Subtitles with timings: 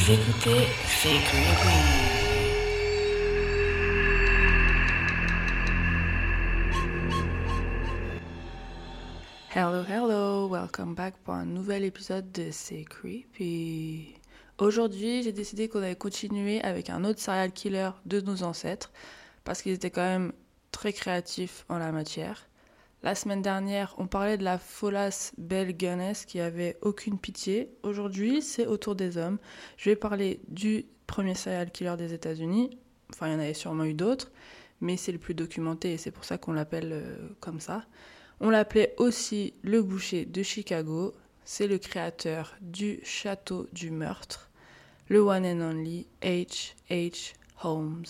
[0.00, 0.66] Vous écoutez
[1.02, 1.36] Creepy.
[9.54, 14.14] Hello, hello, welcome back pour un nouvel épisode de C'est Creepy.
[14.56, 18.90] Aujourd'hui, j'ai décidé qu'on allait continuer avec un autre serial killer de nos ancêtres
[19.44, 20.32] parce qu'ils étaient quand même
[20.72, 22.46] très créatifs en la matière.
[23.02, 24.60] La semaine dernière, on parlait de la
[25.38, 27.72] Belle Gunness qui avait aucune pitié.
[27.82, 29.38] Aujourd'hui, c'est au tour des hommes.
[29.78, 32.78] Je vais parler du premier serial killer des États-Unis.
[33.10, 34.30] Enfin, il y en avait sûrement eu d'autres,
[34.82, 37.86] mais c'est le plus documenté et c'est pour ça qu'on l'appelle euh, comme ça.
[38.38, 41.14] On l'appelait aussi le boucher de Chicago.
[41.46, 44.50] C'est le créateur du château du meurtre,
[45.08, 46.74] le one and only H.
[46.90, 47.32] H.
[47.64, 48.04] Holmes.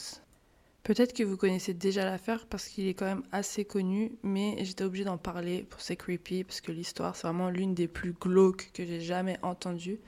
[0.83, 4.85] Peut-être que vous connaissez déjà l'affaire parce qu'il est quand même assez connu, mais j'étais
[4.85, 8.71] obligée d'en parler pour C'est Creepy parce que l'histoire c'est vraiment l'une des plus glauques
[8.73, 10.01] que j'ai jamais entendues.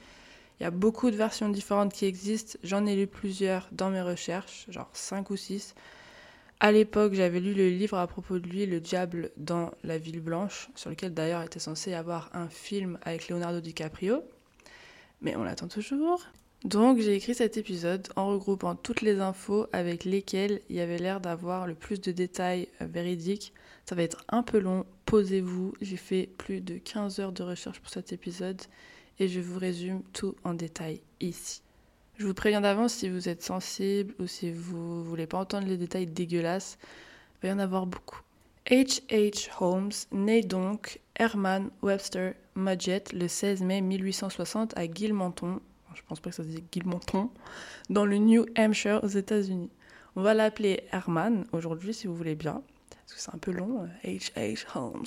[0.59, 4.01] Il y a beaucoup de versions différentes qui existent, j'en ai lu plusieurs dans mes
[4.01, 5.75] recherches, genre 5 ou 6.
[6.61, 10.21] À l'époque, j'avais lu le livre à propos de lui, Le Diable dans la Ville
[10.21, 14.23] Blanche, sur lequel d'ailleurs était censé y avoir un film avec Leonardo DiCaprio.
[15.21, 16.25] Mais on l'attend toujours.
[16.65, 20.99] Donc j'ai écrit cet épisode en regroupant toutes les infos avec lesquelles il y avait
[20.99, 23.53] l'air d'avoir le plus de détails euh, véridiques.
[23.85, 27.81] Ça va être un peu long, posez-vous, j'ai fait plus de 15 heures de recherche
[27.81, 28.63] pour cet épisode
[29.19, 31.63] et je vous résume tout en détail ici.
[32.17, 35.77] Je vous préviens d'avance si vous êtes sensible ou si vous voulez pas entendre les
[35.77, 36.79] détails dégueulasses,
[37.43, 38.21] il va y en avoir beaucoup.
[38.71, 39.03] H.
[39.09, 39.49] H.
[39.59, 45.61] Holmes naît donc Herman Webster Mudgett le 16 mai 1860 à Gilmanton,
[45.95, 47.31] je pense pas que ça se dit Gilmanton,
[47.91, 49.71] dans le New Hampshire aux États-Unis.
[50.17, 53.89] On va l'appeler Herman aujourd'hui si vous voulez bien, parce que c'est un peu long,
[54.05, 54.33] H.
[54.35, 54.67] H.
[54.75, 55.07] Holmes.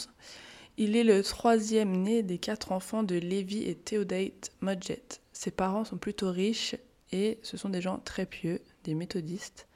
[0.78, 5.22] Il est le troisième né des quatre enfants de Levi et Theodate Mudgett.
[5.32, 6.76] Ses parents sont plutôt riches
[7.12, 9.68] et ce sont des gens très pieux, des méthodistes.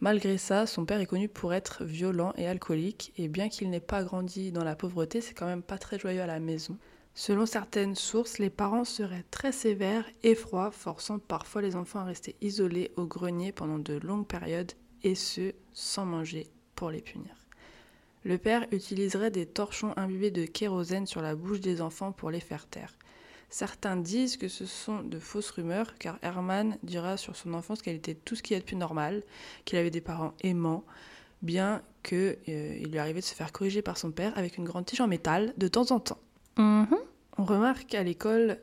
[0.00, 3.80] Malgré ça, son père est connu pour être violent et alcoolique, et bien qu'il n'ait
[3.80, 6.78] pas grandi dans la pauvreté, c'est quand même pas très joyeux à la maison.
[7.20, 12.04] Selon certaines sources, les parents seraient très sévères et froids, forçant parfois les enfants à
[12.04, 14.72] rester isolés au grenier pendant de longues périodes,
[15.02, 17.34] et ce, sans manger, pour les punir.
[18.24, 22.40] Le père utiliserait des torchons imbibés de kérosène sur la bouche des enfants pour les
[22.40, 22.96] faire taire.
[23.50, 27.96] Certains disent que ce sont de fausses rumeurs, car Herman dira sur son enfance qu'elle
[27.96, 29.24] était tout ce qui est de plus normal,
[29.66, 30.86] qu'il avait des parents aimants,
[31.42, 34.86] bien qu'il euh, lui arrivait de se faire corriger par son père avec une grande
[34.86, 36.18] tige en métal de temps en temps.
[36.56, 37.09] Mhm.
[37.40, 38.58] On remarque à l'école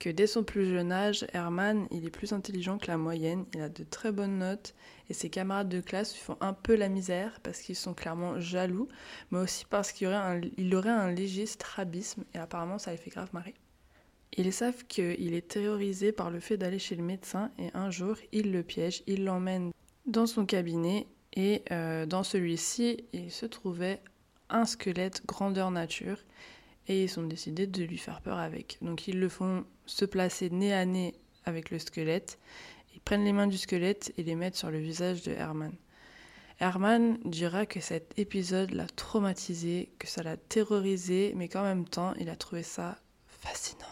[0.00, 3.62] que dès son plus jeune âge, Herman, il est plus intelligent que la moyenne, il
[3.62, 4.74] a de très bonnes notes
[5.08, 8.40] et ses camarades de classe lui font un peu la misère parce qu'ils sont clairement
[8.40, 8.88] jaloux,
[9.30, 13.54] mais aussi parce qu'il aurait un, léger strabisme et apparemment ça les fait grave marrer.
[14.36, 18.16] Ils savent qu'il est terrorisé par le fait d'aller chez le médecin et un jour,
[18.32, 19.70] il le piège, il l'emmène
[20.06, 24.02] dans son cabinet et euh, dans celui-ci, il se trouvait
[24.50, 26.18] un squelette grandeur nature
[26.88, 28.78] et ils ont décidé de lui faire peur avec.
[28.82, 31.14] Donc ils le font se placer nez à nez
[31.44, 32.38] avec le squelette,
[32.94, 35.72] ils prennent les mains du squelette et les mettent sur le visage de Herman.
[36.60, 42.14] Herman dira que cet épisode l'a traumatisé, que ça l'a terrorisé, mais qu'en même temps,
[42.18, 42.98] il a trouvé ça
[43.28, 43.86] fascinant.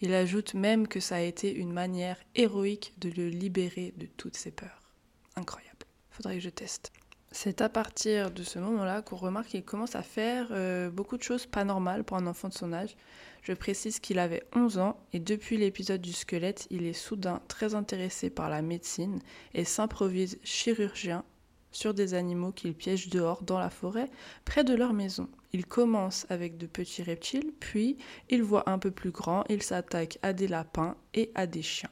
[0.00, 4.36] Il ajoute même que ça a été une manière héroïque de le libérer de toutes
[4.36, 4.94] ses peurs.
[5.36, 5.86] Incroyable.
[6.10, 6.92] Faudrait que je teste.
[7.32, 11.22] C'est à partir de ce moment-là qu'on remarque qu'il commence à faire euh, beaucoup de
[11.22, 12.96] choses pas normales pour un enfant de son âge.
[13.42, 17.74] Je précise qu'il avait 11 ans et depuis l'épisode du squelette, il est soudain très
[17.74, 19.20] intéressé par la médecine
[19.54, 21.24] et s'improvise chirurgien
[21.72, 24.08] sur des animaux qu'il piège dehors dans la forêt
[24.44, 25.28] près de leur maison.
[25.52, 27.98] Il commence avec de petits reptiles, puis
[28.30, 31.90] il voit un peu plus grand, il s'attaque à des lapins et à des chiens.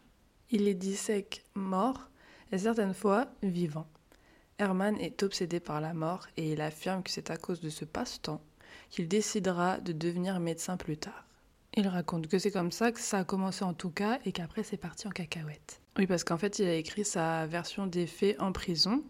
[0.51, 2.09] Il les dissèque morts
[2.51, 3.89] et certaines fois vivants.
[4.59, 7.85] Herman est obsédé par la mort et il affirme que c'est à cause de ce
[7.85, 8.41] passe-temps
[8.91, 11.27] qu'il décidera de devenir médecin plus tard.
[11.77, 14.63] Il raconte que c'est comme ça que ça a commencé en tout cas et qu'après
[14.63, 15.81] c'est parti en cacahuète.
[15.99, 19.03] Oui, parce qu'en fait il a écrit sa version des faits en prison.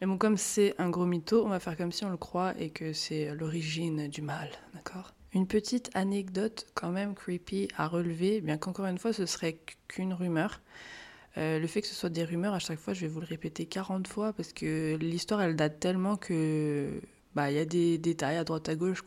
[0.00, 2.54] Mais bon, comme c'est un gros mytho, on va faire comme si on le croit
[2.56, 5.12] et que c'est l'origine du mal, d'accord?
[5.34, 9.58] Une petite anecdote quand même creepy à relever, bien qu'encore une fois ce serait
[9.88, 10.60] qu'une rumeur.
[11.38, 13.26] Euh, le fait que ce soit des rumeurs, à chaque fois, je vais vous le
[13.26, 17.00] répéter 40 fois parce que l'histoire, elle date tellement que
[17.34, 19.04] bah y a des détails à droite à gauche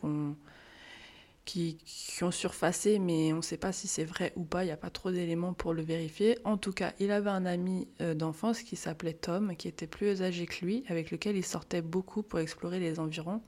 [1.44, 4.66] qui, qui, ont surfacé, mais on ne sait pas si c'est vrai ou pas, il
[4.66, 6.38] n'y a pas trop d'éléments pour le vérifier.
[6.44, 10.22] En tout cas, il avait un ami euh, d'enfance qui s'appelait Tom, qui était plus
[10.22, 13.42] âgé que lui, avec lequel il sortait beaucoup pour explorer les environs.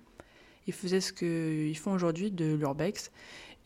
[0.66, 3.12] Il faisait ce qu'ils font aujourd'hui de l'urbex,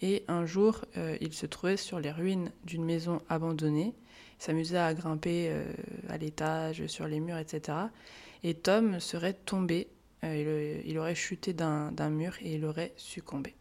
[0.00, 3.94] et un jour, euh, il se trouvait sur les ruines d'une maison abandonnée,
[4.38, 5.64] s'amusait à grimper euh,
[6.08, 7.78] à l'étage, sur les murs, etc.
[8.44, 9.88] Et Tom serait tombé,
[10.22, 13.54] il, il aurait chuté d'un mur et il aurait succombé.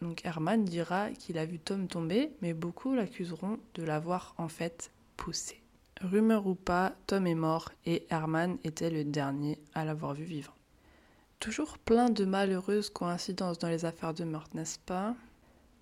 [0.00, 4.90] Donc Herman dira qu'il a vu Tom tomber, mais beaucoup l'accuseront de l'avoir en fait
[5.16, 5.60] poussé.
[6.00, 10.54] Rumeur ou pas, Tom est mort et Herman était le dernier à l'avoir vu vivant.
[11.38, 15.14] Toujours plein de malheureuses coïncidences dans les affaires de meurtre, n'est-ce pas?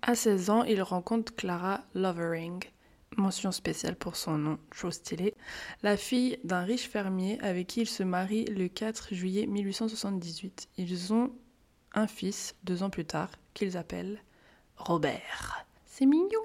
[0.03, 2.63] À 16 ans, il rencontre Clara Lovering,
[3.17, 5.35] mention spéciale pour son nom, chose stylée,
[5.83, 10.69] la fille d'un riche fermier avec qui il se marie le 4 juillet 1878.
[10.77, 11.31] Ils ont
[11.93, 14.23] un fils deux ans plus tard qu'ils appellent
[14.77, 15.65] Robert.
[15.85, 16.41] C'est mignon.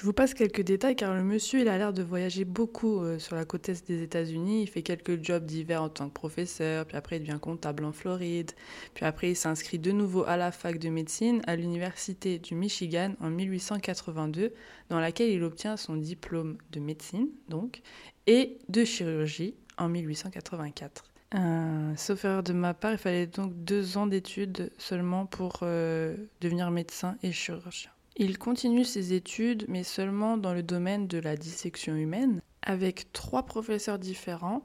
[0.00, 3.18] Je vous passe quelques détails car le monsieur il a l'air de voyager beaucoup euh,
[3.18, 4.62] sur la côte est des États-Unis.
[4.62, 7.92] Il fait quelques jobs divers en tant que professeur, puis après il devient comptable en
[7.92, 8.50] Floride,
[8.94, 13.12] puis après il s'inscrit de nouveau à la fac de médecine à l'université du Michigan
[13.20, 14.54] en 1882,
[14.88, 17.82] dans laquelle il obtient son diplôme de médecine donc
[18.26, 21.04] et de chirurgie en 1884.
[21.34, 26.16] Euh, sauf erreur de ma part, il fallait donc deux ans d'études seulement pour euh,
[26.40, 27.90] devenir médecin et chirurgien.
[28.20, 33.44] Il continue ses études, mais seulement dans le domaine de la dissection humaine, avec trois
[33.44, 34.62] professeurs différents,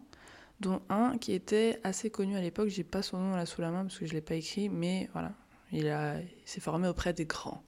[0.59, 2.67] dont un qui était assez connu à l'époque.
[2.67, 5.09] J'ai pas son nom là sous la main parce que je l'ai pas écrit, mais
[5.13, 5.31] voilà,
[5.71, 7.63] il, a, s'est formé auprès des grands.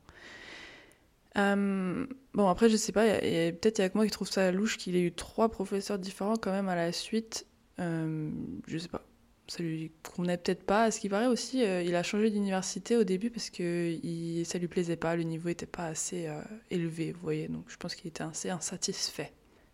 [1.38, 4.52] Euh, bon, après, je sais pas, peut-être il y a que moi qui trouve ça
[4.52, 7.48] louche qu'il ait eu trois professeurs différents quand même à la suite
[7.80, 8.30] euh,
[8.68, 9.04] je sais pas.
[9.48, 10.84] Ça lui convenait peut-être pas.
[10.84, 14.46] À ce qui paraît aussi, euh, il a changé d'université au début parce que il,
[14.46, 15.16] ça lui plaisait pas.
[15.16, 17.48] Le niveau était pas assez euh, élevé, vous voyez.
[17.48, 19.32] Donc je pense qu'il était assez insatisfait.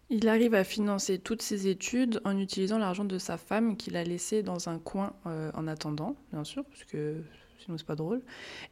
[0.10, 4.04] Il arrive à financer toutes ses études en utilisant l'argent de sa femme qu'il a
[4.04, 7.24] laissé dans un coin en attendant, bien sûr, parce que
[7.58, 8.22] sinon c'est pas drôle,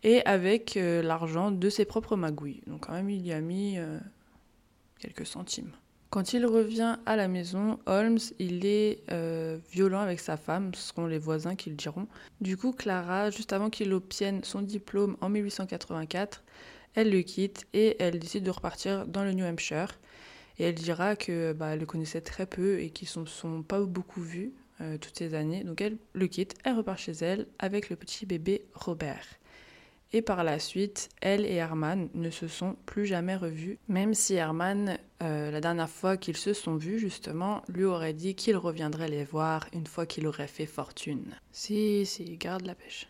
[0.03, 2.61] et avec l'argent de ses propres magouilles.
[2.67, 3.77] Donc quand même, il y a mis
[4.99, 5.71] quelques centimes.
[6.11, 10.89] Quand il revient à la maison, Holmes, il est euh, violent avec sa femme, ce
[10.89, 12.05] seront les voisins qui le diront.
[12.41, 16.43] Du coup, Clara, juste avant qu'il obtienne son diplôme en 1884,
[16.95, 19.97] elle le quitte et elle décide de repartir dans le New Hampshire.
[20.59, 23.79] Et elle dira que bah, le connaissait très peu et qu'ils ne sont, sont, pas
[23.79, 25.63] beaucoup vus euh, toutes ces années.
[25.63, 29.23] Donc elle le quitte, elle repart chez elle avec le petit bébé Robert.
[30.13, 34.33] Et par la suite, elle et Herman ne se sont plus jamais revus, même si
[34.33, 39.07] Herman, euh, la dernière fois qu'ils se sont vus, justement, lui aurait dit qu'il reviendrait
[39.07, 41.23] les voir une fois qu'il aurait fait fortune.
[41.53, 43.07] Si, si, garde la pêche.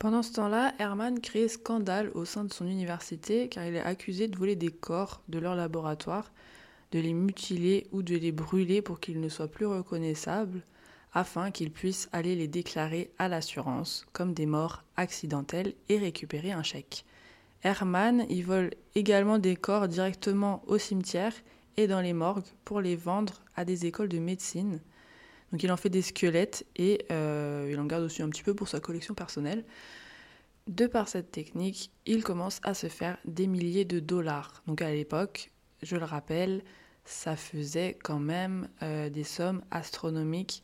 [0.00, 4.26] Pendant ce temps-là, Herman crée scandale au sein de son université car il est accusé
[4.26, 6.32] de voler des corps de leur laboratoire,
[6.90, 10.62] de les mutiler ou de les brûler pour qu'ils ne soient plus reconnaissables,
[11.12, 16.62] afin qu'ils puissent aller les déclarer à l'assurance comme des morts accidentelles et récupérer un
[16.62, 17.04] chèque.
[17.62, 21.34] Herman y vole également des corps directement au cimetière
[21.76, 24.80] et dans les morgues pour les vendre à des écoles de médecine.
[25.52, 28.54] Donc il en fait des squelettes et euh, il en garde aussi un petit peu
[28.54, 29.64] pour sa collection personnelle.
[30.66, 34.62] De par cette technique, il commence à se faire des milliers de dollars.
[34.66, 35.50] Donc à l'époque,
[35.82, 36.62] je le rappelle,
[37.04, 40.62] ça faisait quand même euh, des sommes astronomiques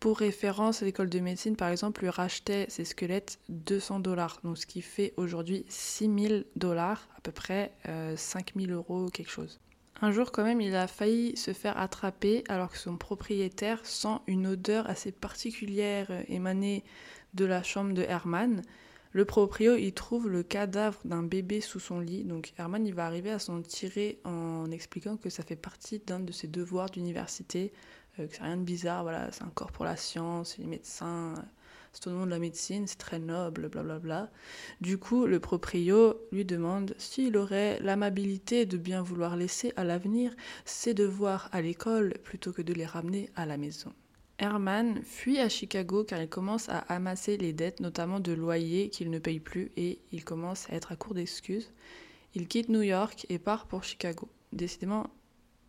[0.00, 4.66] pour référence, l'école de médecine, par exemple, lui rachetait ses squelettes 200 dollars, donc ce
[4.66, 7.72] qui fait aujourd'hui 6000 dollars, à peu près
[8.16, 9.60] 5000 euh, euros, quelque chose.
[10.00, 14.16] Un jour, quand même, il a failli se faire attraper alors que son propriétaire sent
[14.26, 16.82] une odeur assez particulière euh, émanée
[17.34, 18.62] de la chambre de Herman.
[19.12, 22.24] Le proprio, il trouve le cadavre d'un bébé sous son lit.
[22.24, 26.20] Donc Herman, il va arriver à s'en tirer en expliquant que ça fait partie d'un
[26.20, 27.72] de ses devoirs d'université
[28.16, 31.34] que c'est rien de bizarre, voilà, c'est un corps pour la science, les médecins,
[31.92, 34.30] c'est au nom de la médecine, c'est très noble, blablabla.
[34.80, 40.34] Du coup, le proprio lui demande s'il aurait l'amabilité de bien vouloir laisser à l'avenir
[40.64, 43.92] ses devoirs à l'école plutôt que de les ramener à la maison.
[44.38, 49.10] Herman fuit à Chicago car il commence à amasser les dettes, notamment de loyer qu'il
[49.10, 51.72] ne paye plus, et il commence à être à court d'excuses.
[52.34, 54.28] Il quitte New York et part pour Chicago.
[54.52, 55.08] Décidément,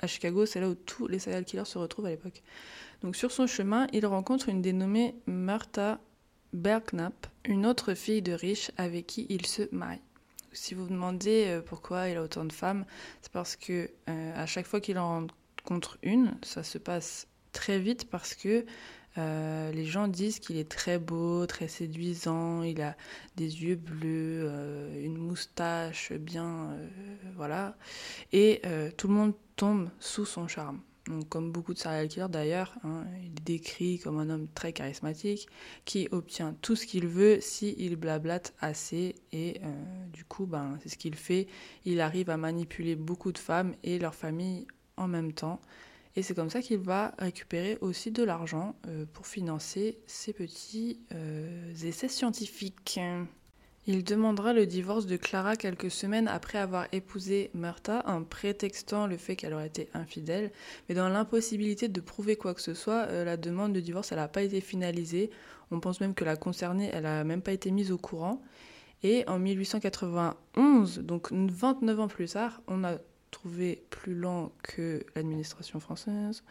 [0.01, 2.41] à Chicago, c'est là où tous les serial killers se retrouvent à l'époque.
[3.01, 5.99] Donc sur son chemin, il rencontre une dénommée Martha
[6.53, 10.01] Belknap, une autre fille de riche avec qui il se marie.
[10.53, 12.85] Si vous vous demandez euh, pourquoi il a autant de femmes,
[13.21, 15.27] c'est parce que euh, à chaque fois qu'il en
[15.63, 18.65] rencontre une, ça se passe très vite parce que
[19.17, 22.97] euh, les gens disent qu'il est très beau, très séduisant, il a
[23.35, 24.49] des yeux bleus,
[25.01, 26.69] une moustache bien,
[27.35, 27.75] voilà,
[28.31, 28.61] et
[28.95, 30.81] tout le monde tombe sous son charme.
[31.05, 34.73] Donc, comme beaucoup de serial killers d'ailleurs, hein, il est décrit comme un homme très
[34.73, 35.47] charismatique
[35.85, 39.61] qui obtient tout ce qu'il veut s'il il blablate assez et
[40.13, 41.45] du coup, ben, c'est ce qu'il fait.
[41.85, 44.65] Il arrive à manipuler beaucoup de femmes et leurs familles
[44.97, 45.61] en même temps.
[46.15, 50.99] Et c'est comme ça qu'il va récupérer aussi de l'argent euh, pour financer ses petits
[51.13, 52.99] euh, essais scientifiques.
[53.87, 59.17] Il demandera le divorce de Clara quelques semaines après avoir épousé Murta en prétextant le
[59.17, 60.51] fait qu'elle aurait été infidèle.
[60.87, 64.27] Mais dans l'impossibilité de prouver quoi que ce soit, euh, la demande de divorce n'a
[64.27, 65.31] pas été finalisée.
[65.71, 68.43] On pense même que la concernée, elle n'a même pas été mise au courant.
[69.01, 72.97] Et en 1891, donc 29 ans plus tard, on a
[73.31, 76.43] trouvé plus lent que l'administration française,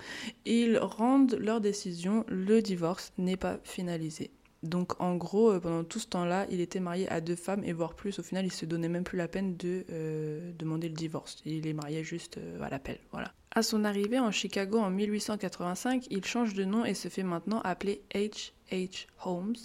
[0.46, 4.32] ils rendent leur décision, le divorce n'est pas finalisé.
[4.62, 7.73] Donc en gros, euh, pendant tout ce temps-là, il était marié à deux femmes et
[7.73, 8.19] voire plus.
[8.19, 11.38] Au final, il se donnait même plus la peine de euh, demander le divorce.
[11.47, 13.33] Il est marié juste euh, à l'appel, voilà.
[13.52, 17.61] À son arrivée en Chicago en 1885, il change de nom et se fait maintenant
[17.62, 18.52] appeler H.
[18.71, 19.07] H.
[19.25, 19.57] Holmes,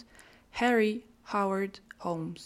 [0.60, 2.38] Harry Howard Holmes.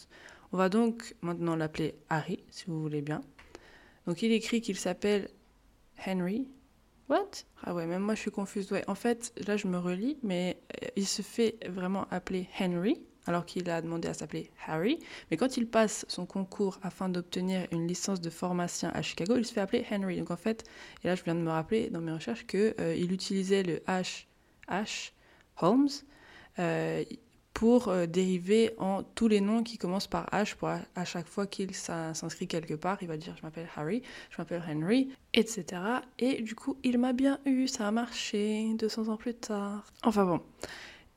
[0.51, 3.22] On va donc maintenant l'appeler Harry, si vous voulez bien.
[4.08, 5.29] Donc il écrit qu'il s'appelle
[6.06, 6.48] Henry.
[7.10, 7.46] What?
[7.63, 8.72] Ah ouais, même moi je suis confuse.
[8.72, 13.01] Ouais, en fait, là je me relis, mais euh, il se fait vraiment appeler Henry,
[13.25, 15.00] alors qu'il a demandé à s'appeler Harry.
[15.32, 19.46] Mais quand il passe son concours afin d'obtenir une licence de pharmacien à Chicago, il
[19.46, 20.18] se fait appeler Henry.
[20.18, 20.63] Donc en fait,
[21.04, 24.25] et là je viens de me rappeler dans mes recherches qu'il euh, utilisait le H,
[24.70, 25.12] H
[25.62, 25.89] Holmes.
[26.60, 27.04] Euh,
[27.60, 31.46] pour euh, dériver en tous les noms qui commencent par H pour à, chaque fois
[31.46, 35.66] qu'il s'inscrit quelque part, il va dire je m'appelle Harry, je m'appelle Henry, etc.
[36.20, 39.84] Et du coup, il m'a bien eu, ça a marché 200 ans plus tard.
[40.04, 40.39] Enfin bon,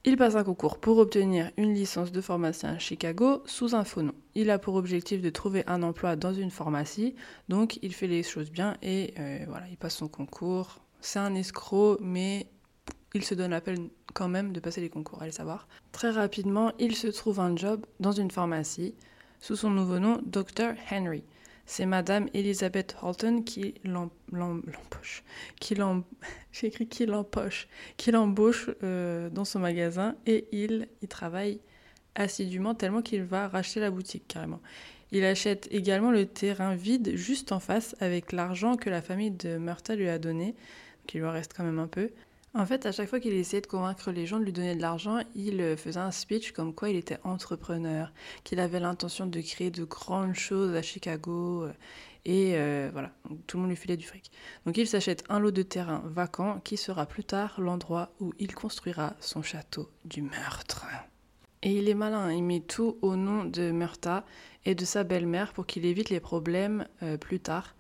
[0.03, 4.03] il passe un concours pour obtenir une licence de pharmacien à Chicago sous un faux
[4.03, 4.15] nom.
[4.35, 7.15] Il a pour objectif de trouver un emploi dans une pharmacie,
[7.49, 10.81] donc il fait les choses bien et euh, voilà, il passe son concours.
[11.01, 12.49] C'est un escroc, mais
[13.15, 15.69] il se donne la peine quand même de passer les concours, allez savoir.
[15.93, 18.95] Très rapidement, il se trouve un job dans une pharmacie
[19.41, 21.25] sous son nouveau nom Dr Henry.
[21.67, 25.23] C'est Madame Elizabeth Holton qui l'embauche,
[25.61, 25.75] qui
[26.63, 27.69] écrit qui l'empoche,
[28.09, 31.61] l'embauche euh, dans son magasin et il y travaille
[32.15, 34.61] assidûment tellement qu'il va racheter la boutique carrément.
[35.13, 39.59] Il achète également le terrain vide juste en face avec l'argent que la famille de
[39.59, 40.55] Murta lui a donné,
[41.07, 42.11] qui lui reste quand même un peu.
[42.55, 44.83] En fait, à chaque fois qu'il essayait de convaincre les gens de lui donner de
[44.83, 48.13] l'argent, il euh, faisait un speech comme quoi il était entrepreneur,
[48.45, 51.65] qu'il avait l'intention de créer de grandes choses à Chicago.
[51.65, 51.73] Euh,
[52.27, 53.11] et euh, voilà,
[53.47, 54.31] tout le monde lui filait du fric.
[54.67, 58.55] Donc il s'achète un lot de terrain vacant qui sera plus tard l'endroit où il
[58.55, 60.87] construira son château du meurtre.
[61.63, 64.27] Et il est malin, il met tout au nom de Murta
[64.67, 66.87] et de sa belle-mère pour qu'il évite les problèmes
[67.21, 67.75] plus tard,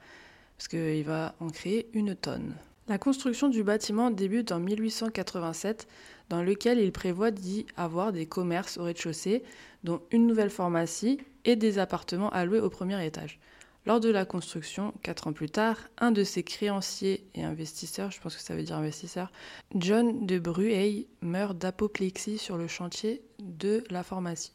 [0.56, 2.54] parce qu'il va en créer une tonne.
[2.88, 5.86] La construction du bâtiment débute en 1887,
[6.28, 9.44] dans lequel il prévoit d'y avoir des commerces au rez-de-chaussée,
[9.84, 13.38] dont une nouvelle pharmacie et des appartements alloués au premier étage.
[13.86, 18.20] Lors de la construction, quatre ans plus tard, un de ses créanciers et investisseurs, je
[18.20, 19.30] pense que ça veut dire investisseur,
[19.76, 24.54] John de Bruey, meurt d'apoplexie sur le chantier de la pharmacie.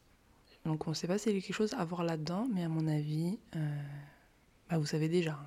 [0.65, 2.69] Donc on ne sait pas s'il y a quelque chose à voir là-dedans, mais à
[2.69, 3.59] mon avis, euh,
[4.69, 5.39] bah, vous savez déjà.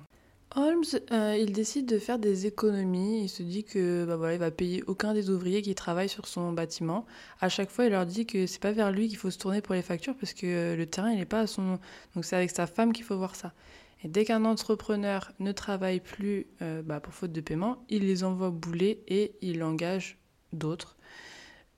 [0.55, 3.23] Holmes, euh, il décide de faire des économies.
[3.23, 6.27] Il se dit que bah voilà, il va payer aucun des ouvriers qui travaillent sur
[6.27, 7.05] son bâtiment.
[7.39, 9.61] À chaque fois, il leur dit que c'est pas vers lui qu'il faut se tourner
[9.61, 11.79] pour les factures parce que euh, le terrain il n'est pas à son nom.
[12.15, 13.53] Donc c'est avec sa femme qu'il faut voir ça.
[14.03, 18.23] Et dès qu'un entrepreneur ne travaille plus euh, bah, pour faute de paiement, il les
[18.25, 20.17] envoie bouler et il engage
[20.51, 20.97] d'autres.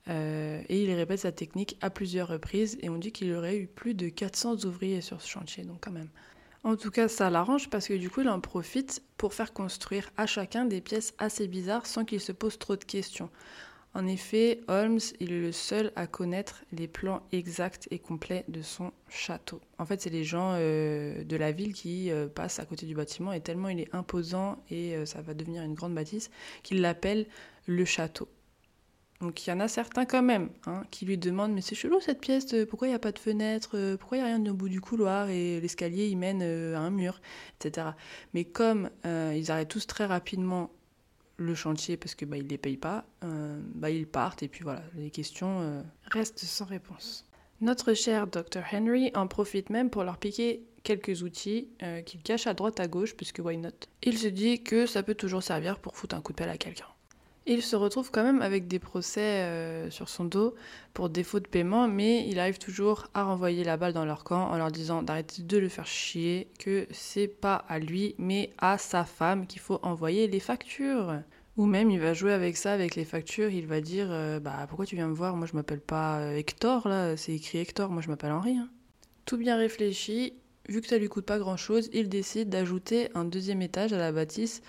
[0.08, 2.76] et il répète sa technique à plusieurs reprises.
[2.82, 5.92] Et on dit qu'il aurait eu plus de 400 ouvriers sur ce chantier, donc quand
[5.92, 6.10] même.
[6.64, 10.10] En tout cas, ça l'arrange parce que du coup, il en profite pour faire construire
[10.16, 13.28] à chacun des pièces assez bizarres sans qu'il se pose trop de questions.
[13.92, 18.62] En effet, Holmes, il est le seul à connaître les plans exacts et complets de
[18.62, 19.60] son château.
[19.78, 22.94] En fait, c'est les gens euh, de la ville qui euh, passent à côté du
[22.94, 26.30] bâtiment et tellement il est imposant et euh, ça va devenir une grande bâtisse
[26.62, 27.26] qu'ils l'appellent
[27.66, 28.26] le château.
[29.20, 32.00] Donc il y en a certains quand même hein, qui lui demandent mais c'est chelou
[32.00, 34.54] cette pièce, pourquoi il n'y a pas de fenêtre, pourquoi il n'y a rien au
[34.54, 37.20] bout du couloir et l'escalier il mène à un mur,
[37.58, 37.88] etc.
[38.34, 40.70] Mais comme ils arrêtent tous très rapidement
[41.36, 44.82] le chantier parce que bah, les payent pas, euh, bah, ils partent et puis voilà,
[44.96, 47.26] les questions euh, restent sans réponse.
[47.60, 52.46] Notre cher Dr Henry en profite même pour leur piquer quelques outils euh, qu'il cache
[52.46, 53.70] à droite à gauche puisque why not?
[54.02, 56.58] Il se dit que ça peut toujours servir pour foutre un coup de pelle à
[56.58, 56.86] quelqu'un.
[57.46, 60.54] Il se retrouve quand même avec des procès euh, sur son dos
[60.94, 64.50] pour défaut de paiement, mais il arrive toujours à renvoyer la balle dans leur camp
[64.50, 68.78] en leur disant d'arrêter de le faire chier, que c'est pas à lui, mais à
[68.78, 71.20] sa femme qu'il faut envoyer les factures.
[71.58, 74.64] Ou même il va jouer avec ça, avec les factures, il va dire euh, Bah
[74.66, 75.36] pourquoi tu viens me voir?
[75.36, 78.56] Moi je m'appelle pas euh, Hector là, c'est écrit Hector, moi je m'appelle Henri.
[78.56, 78.70] Hein.
[79.26, 80.32] Tout bien réfléchi,
[80.68, 83.98] vu que ça lui coûte pas grand chose, il décide d'ajouter un deuxième étage à
[83.98, 84.62] la bâtisse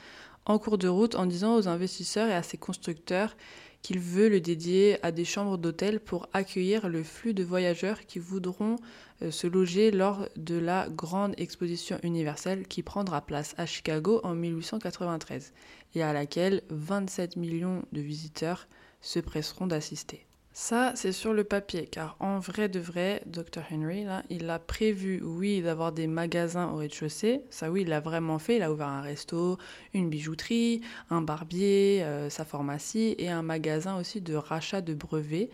[0.45, 3.35] en cours de route en disant aux investisseurs et à ses constructeurs
[3.81, 8.17] qu'il veut le dédier à des chambres d'hôtel pour accueillir le flux de voyageurs qui
[8.17, 8.77] voudront
[9.21, 14.33] euh, se loger lors de la grande exposition universelle qui prendra place à Chicago en
[14.33, 15.53] 1893
[15.93, 18.67] et à laquelle 27 millions de visiteurs
[19.01, 20.24] se presseront d'assister.
[20.57, 23.61] Ça, c'est sur le papier, car en vrai de vrai, Dr.
[23.69, 27.41] Henry, là, il a prévu, oui, d'avoir des magasins au rez-de-chaussée.
[27.49, 28.55] Ça, oui, il l'a vraiment fait.
[28.55, 29.57] Il a ouvert un resto,
[29.93, 35.49] une bijouterie, un barbier, euh, sa pharmacie et un magasin aussi de rachat de brevets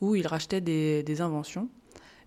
[0.00, 1.68] où il rachetait des, inventions.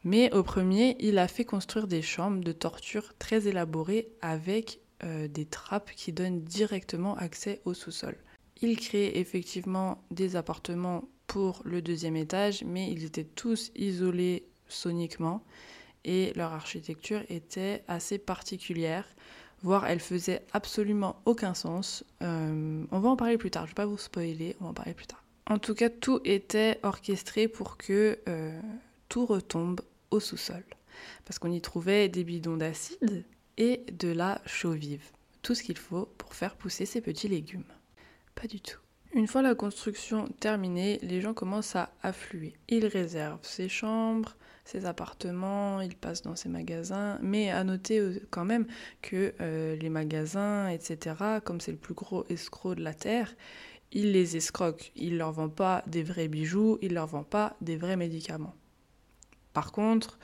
[0.04, 5.30] Mais au premier, il a fait construire des chambres de torture très élaborées avec euh,
[5.30, 8.18] des trappes qui donnent directement accès au sous-sol.
[8.62, 15.42] Il crée effectivement des appartements pour le deuxième étage, mais ils étaient tous isolés soniquement
[16.04, 19.08] et leur architecture était assez particulière,
[19.64, 22.04] voire elle faisait absolument aucun sens.
[22.22, 24.70] Euh, on va en parler plus tard, je ne vais pas vous spoiler, on va
[24.72, 25.24] en parler plus tard.
[25.50, 28.60] En tout cas, tout était orchestré pour que euh,
[29.08, 30.66] tout retombe au sous-sol,
[31.24, 33.24] parce qu'on y trouvait des bidons d'acide
[33.56, 35.12] et de la chaux vive,
[35.44, 37.64] tout ce qu'il faut pour faire pousser ces petits légumes.
[38.36, 38.82] Pas du tout.
[39.14, 42.54] Une fois la construction terminée, les gens commencent à affluer.
[42.70, 48.26] Ils réservent ses chambres, ses appartements, ils passent dans ses magasins, mais à noter euh,
[48.30, 48.68] quand même
[49.02, 53.36] que euh, les magasins, etc., comme c'est le plus gros escroc de la Terre,
[53.92, 54.94] ils les escroquent.
[54.96, 58.56] Ils leur vendent pas des vrais bijoux, ils leur vendent pas des vrais médicaments.
[59.52, 60.20] Par contre,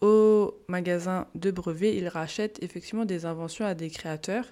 [0.00, 4.46] au magasin de brevets, ils rachètent effectivement des inventions à des créateurs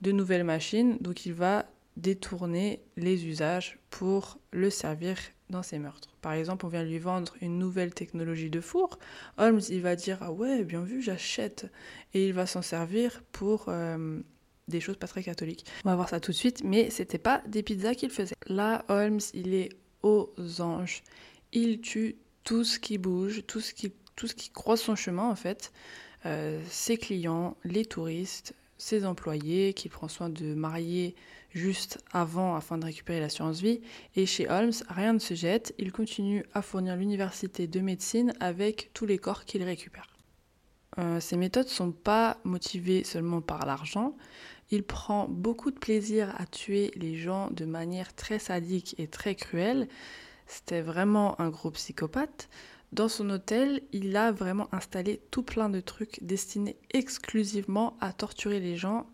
[0.00, 5.16] de nouvelles machines, donc il va détourner les usages pour le servir
[5.50, 6.16] dans ses meurtres.
[6.20, 8.98] Par exemple, on vient lui vendre une nouvelle technologie de four.
[9.36, 11.70] Holmes, il va dire Ah ouais, bien vu, j'achète.
[12.14, 14.20] Et il va s'en servir pour euh,
[14.68, 15.66] des choses pas très catholiques.
[15.84, 18.34] On va voir ça tout de suite, mais c'était pas des pizzas qu'il faisait.
[18.46, 19.70] Là, Holmes, il est
[20.02, 21.02] aux anges.
[21.52, 25.28] Il tue tout ce qui bouge, tout ce qui, tout ce qui croise son chemin
[25.28, 25.72] en fait.
[26.26, 31.14] Euh, ses clients, les touristes, ses employés, qu'il prend soin de marier
[31.54, 33.80] juste avant afin de récupérer l'assurance vie.
[34.16, 38.90] Et chez Holmes, rien ne se jette, il continue à fournir l'université de médecine avec
[38.92, 40.08] tous les corps qu'il récupère.
[40.98, 44.16] Euh, ces méthodes ne sont pas motivées seulement par l'argent.
[44.70, 49.34] Il prend beaucoup de plaisir à tuer les gens de manière très sadique et très
[49.34, 49.88] cruelle.
[50.46, 52.48] C'était vraiment un gros psychopathe.
[52.92, 58.60] Dans son hôtel, il a vraiment installé tout plein de trucs destinés exclusivement à torturer
[58.60, 59.06] les gens,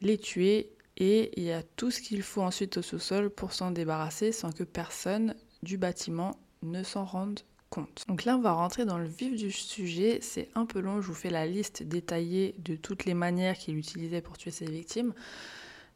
[0.00, 3.70] les tuer, et il y a tout ce qu'il faut ensuite au sous-sol pour s'en
[3.70, 8.04] débarrasser sans que personne du bâtiment ne s'en rende compte.
[8.08, 10.18] Donc là, on va rentrer dans le vif du sujet.
[10.22, 13.76] C'est un peu long, je vous fais la liste détaillée de toutes les manières qu'il
[13.76, 15.12] utilisait pour tuer ses victimes.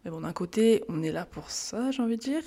[0.05, 2.43] Mais bon, d'un côté, on est là pour ça, j'ai envie de dire.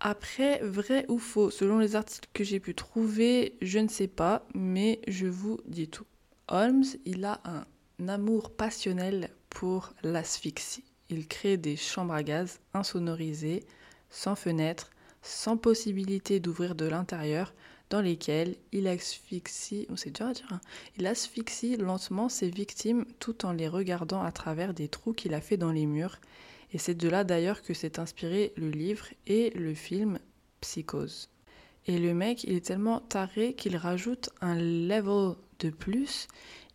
[0.00, 4.46] Après, vrai ou faux, selon les articles que j'ai pu trouver, je ne sais pas,
[4.54, 6.06] mais je vous dis tout.
[6.48, 10.84] Holmes, il a un amour passionnel pour l'asphyxie.
[11.10, 13.64] Il crée des chambres à gaz insonorisées,
[14.08, 14.90] sans fenêtres,
[15.22, 17.52] sans possibilité d'ouvrir de l'intérieur,
[17.90, 20.60] dans lesquelles il asphyxie, oh, c'est dur à dire, hein.
[20.96, 25.40] il asphyxie lentement ses victimes tout en les regardant à travers des trous qu'il a
[25.40, 26.20] fait dans les murs
[26.72, 30.18] et c'est de là d'ailleurs que s'est inspiré le livre et le film
[30.60, 31.28] Psychose.
[31.86, 36.28] Et le mec, il est tellement taré qu'il rajoute un level de plus.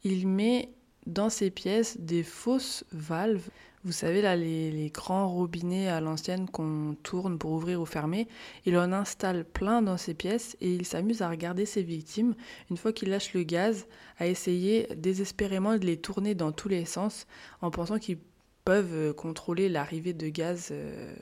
[0.03, 0.69] Il met
[1.05, 3.47] dans ces pièces des fausses valves.
[3.85, 8.27] Vous savez, là, les, grands robinets à l'ancienne qu'on tourne pour ouvrir ou fermer.
[8.65, 12.33] Il en installe plein dans ces pièces et il s'amuse à regarder ses victimes,
[12.71, 13.85] une fois qu'il lâche le gaz,
[14.17, 17.27] à essayer désespérément de les tourner dans tous les sens
[17.61, 18.17] en pensant qu'ils
[18.63, 20.69] peuvent euh, contrôler l'arrivée de gaz.
[20.71, 21.13] euh,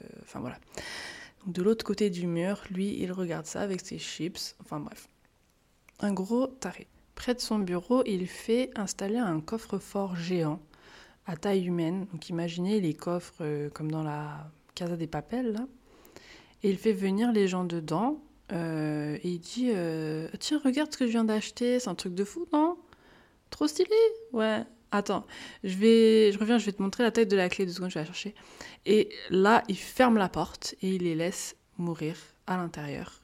[1.46, 4.56] de l'autre côté du mur, lui, il regarde ça avec ses chips.
[4.62, 5.10] Enfin bref.
[6.00, 6.88] Un gros taré.
[7.14, 10.62] Près de son bureau, il fait installer un coffre-fort géant
[11.26, 12.08] à taille humaine.
[12.14, 15.68] Donc imaginez les coffres euh, comme dans la Casa des Papel, là.
[16.64, 18.22] Et il fait venir les gens dedans.
[18.52, 21.80] euh, et il dit euh, Tiens, regarde ce que je viens d'acheter.
[21.80, 22.78] C'est un truc de fou, non?
[23.50, 23.90] Trop stylé?
[24.32, 24.64] Ouais.
[24.92, 25.26] Attends,
[25.64, 27.66] je vais, je reviens, je vais te montrer la tête de la clé.
[27.66, 28.36] Deux secondes, je vais la chercher.
[28.86, 33.22] Et là, il ferme la porte et il les laisse mourir à l'intérieur.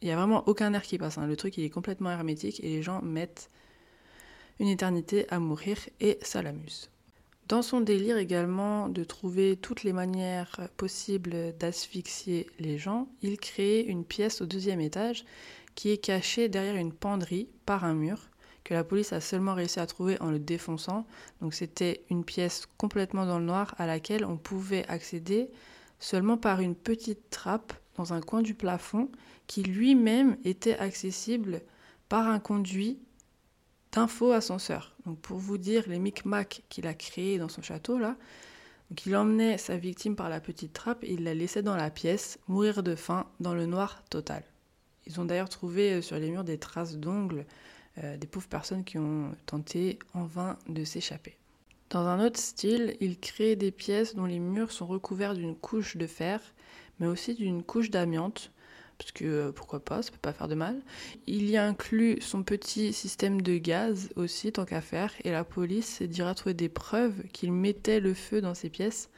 [0.00, 1.18] Il n'y a vraiment aucun air qui passe.
[1.18, 1.26] hein.
[1.26, 3.50] Le truc, il est complètement hermétique et les gens mettent
[4.58, 6.42] une éternité à mourir et ça.
[7.48, 13.80] Dans son délire également de trouver toutes les manières possibles d'asphyxier les gens, il crée
[13.80, 15.24] une pièce au deuxième étage
[15.74, 18.30] qui est cachée derrière une penderie par un mur
[18.64, 21.06] que la police a seulement réussi à trouver en le défonçant.
[21.42, 25.50] Donc c'était une pièce complètement dans le noir à laquelle on pouvait accéder
[26.00, 29.10] seulement par une petite trappe dans un coin du plafond
[29.46, 31.60] qui lui-même était accessible
[32.08, 32.98] par un conduit
[33.94, 34.94] d'un faux ascenseur.
[35.06, 38.16] Donc pour vous dire les micmacs qu'il a créés dans son château là,
[38.90, 41.90] donc il emmenait sa victime par la petite trappe et il la laissait dans la
[41.90, 44.42] pièce mourir de faim dans le noir total.
[45.06, 47.46] Ils ont d'ailleurs trouvé euh, sur les murs des traces d'ongles
[48.02, 51.36] euh, des pauvres personnes qui ont tenté en vain de s'échapper.
[51.90, 55.96] Dans un autre style, il crée des pièces dont les murs sont recouverts d'une couche
[55.96, 56.40] de fer,
[56.98, 58.50] mais aussi d'une couche d'amiante,
[58.98, 60.80] parce que euh, pourquoi pas, ça peut pas faire de mal.
[61.26, 66.02] Il y inclut son petit système de gaz aussi, tant qu'à faire, et la police
[66.02, 69.10] dira trouver des preuves qu'il mettait le feu dans ces pièces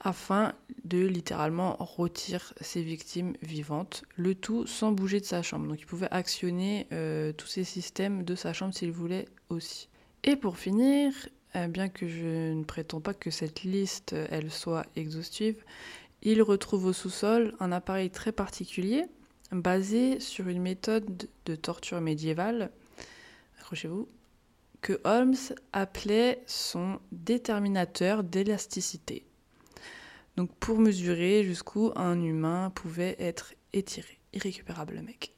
[0.00, 0.52] afin
[0.84, 5.66] de littéralement rôtir ses victimes vivantes, le tout sans bouger de sa chambre.
[5.66, 9.88] Donc il pouvait actionner euh, tous ces systèmes de sa chambre s'il voulait aussi.
[10.22, 11.12] Et pour finir,
[11.56, 15.64] euh, bien que je ne prétends pas que cette liste euh, elle soit exhaustive,
[16.26, 19.04] il retrouve au sous-sol un appareil très particulier
[19.52, 22.72] basé sur une méthode de torture médiévale,
[23.60, 24.08] accrochez-vous,
[24.80, 25.36] que Holmes
[25.72, 29.24] appelait son déterminateur d'élasticité.
[30.36, 34.18] Donc pour mesurer jusqu'où un humain pouvait être étiré.
[34.32, 35.32] Irrécupérable le mec.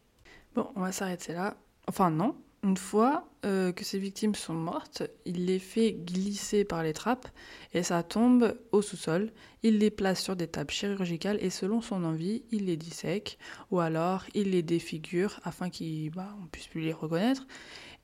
[0.54, 1.58] Bon, on va s'arrêter là.
[1.86, 2.34] Enfin non.
[2.64, 7.28] Une fois euh, que ses victimes sont mortes, il les fait glisser par les trappes
[7.72, 9.32] et ça tombe au sous-sol.
[9.62, 13.38] Il les place sur des tables chirurgicales et selon son envie, il les dissèque
[13.70, 17.46] ou alors il les défigure afin qu'on bah, on puisse plus les reconnaître.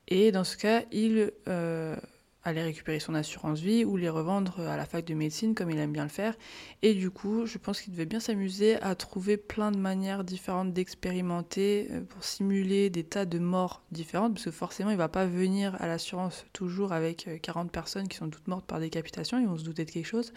[0.07, 1.97] Et dans ce cas, il euh,
[2.45, 5.79] aller récupérer son assurance vie ou les revendre à la fac de médecine comme il
[5.79, 6.35] aime bien le faire.
[6.83, 10.73] Et du coup, je pense qu'il devait bien s'amuser à trouver plein de manières différentes
[10.73, 15.27] d'expérimenter euh, pour simuler des tas de morts différentes, parce que forcément, il va pas
[15.27, 19.47] venir à l'assurance toujours avec euh, 40 personnes qui sont toutes mortes par décapitation, ils
[19.47, 20.33] vont se douter de quelque chose.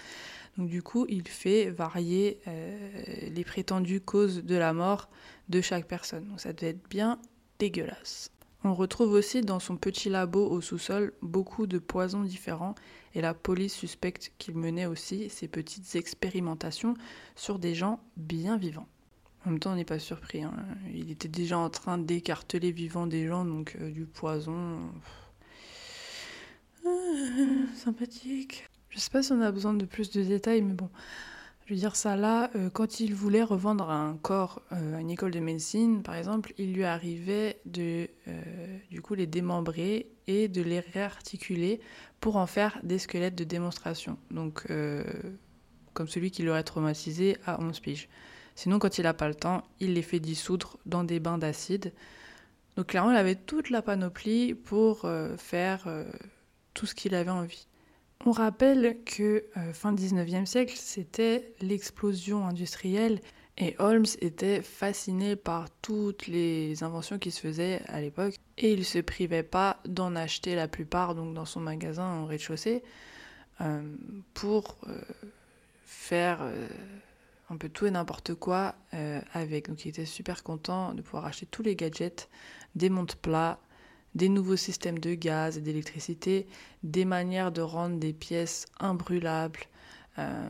[0.58, 5.10] Donc du coup, il fait varier euh, les prétendues causes de la mort
[5.50, 6.26] de chaque personne.
[6.28, 7.20] Donc ça devait être bien
[7.60, 8.32] dégueulasse.
[8.64, 12.76] On retrouve aussi dans son petit labo au sous-sol beaucoup de poisons différents
[13.14, 16.96] et la police suspecte qu'il menait aussi ces petites expérimentations
[17.36, 18.88] sur des gens bien vivants.
[19.46, 20.44] En même temps, on n'est pas surpris.
[20.44, 20.54] hein.
[20.94, 24.80] Il était déjà en train d'écarteler vivant des gens, donc euh, du poison.
[26.86, 26.90] Ah,
[27.76, 28.66] sympathique.
[28.90, 30.90] Je sais pas si on a besoin de plus de détails, mais bon.
[31.68, 35.10] Je veux dire ça là, euh, quand il voulait revendre un corps euh, à une
[35.10, 40.48] école de médecine, par exemple, il lui arrivait de euh, du coup les démembrer et
[40.48, 41.82] de les réarticuler
[42.22, 44.18] pour en faire des squelettes de démonstration.
[44.32, 44.66] Donc
[45.94, 48.08] comme celui qui l'aurait traumatisé à 11 piges.
[48.56, 51.92] Sinon, quand il n'a pas le temps, il les fait dissoudre dans des bains d'acide.
[52.78, 55.06] Donc clairement, il avait toute la panoplie pour
[55.38, 55.88] faire
[56.74, 57.67] tout ce qu'il avait envie.
[58.26, 63.22] On rappelle que euh, fin 19e siècle, c'était l'explosion industrielle
[63.58, 68.86] et Holmes était fasciné par toutes les inventions qui se faisaient à l'époque et il
[68.86, 72.84] se privait pas d'en acheter la plupart donc dans son magasin au rez-de-chaussée
[73.62, 73.82] euh,
[74.34, 75.00] pour euh,
[75.86, 76.40] faire
[77.50, 78.76] un peu tout et n'importe quoi
[79.34, 79.70] avec.
[79.70, 82.30] Donc il était super content de pouvoir acheter tous les gadgets,
[82.76, 83.60] des monte-plats,
[84.18, 86.48] des nouveaux systèmes de gaz et d'électricité,
[86.84, 89.60] des manières de rendre des pièces imbrûlables.
[90.18, 90.50] Euh,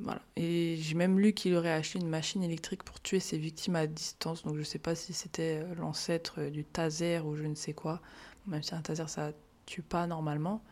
[0.00, 0.22] voilà.
[0.36, 3.86] Et j'ai même lu qu'il aurait acheté une machine électrique pour tuer ses victimes à
[3.86, 4.42] distance.
[4.42, 8.00] Donc je sais pas si c'était euh, l'ancêtre du taser ou je ne sais quoi.
[8.46, 9.32] Même si un taser ça
[9.66, 10.62] tue pas normalement.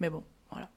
[0.00, 0.70] Mais bon, voilà.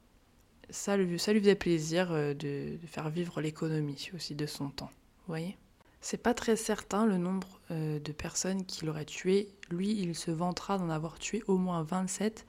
[0.69, 4.91] Ça, ça lui faisait plaisir euh, de, de faire vivre l'économie aussi de son temps.
[5.19, 5.57] Vous voyez?
[6.01, 9.49] C'est pas très certain le nombre euh, de personnes qu'il aurait tué.
[9.69, 12.45] Lui, il se vantera d'en avoir tué au moins 27,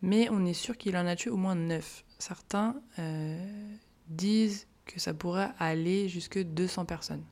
[0.00, 2.04] mais on est sûr qu'il en a tué au moins 9.
[2.18, 3.38] Certains euh,
[4.08, 7.24] disent que ça pourrait aller jusque 200 personnes.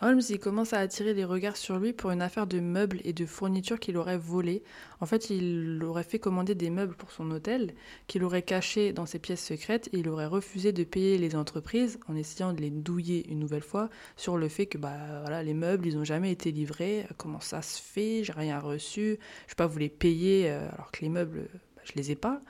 [0.00, 3.26] Holmes, commence à attirer les regards sur lui pour une affaire de meubles et de
[3.26, 4.62] fournitures qu'il aurait volées.
[5.00, 7.74] En fait, il aurait fait commander des meubles pour son hôtel,
[8.06, 11.98] qu'il aurait cachés dans ses pièces secrètes, et il aurait refusé de payer les entreprises
[12.06, 15.54] en essayant de les douiller une nouvelle fois sur le fait que bah, voilà, les
[15.54, 17.04] meubles, ils n'ont jamais été livrés.
[17.16, 18.22] Comment ça se fait?
[18.22, 19.00] J'ai rien reçu.
[19.00, 22.12] Je ne vais pas vous les payer euh, alors que les meubles, bah, je les
[22.12, 22.40] ai pas.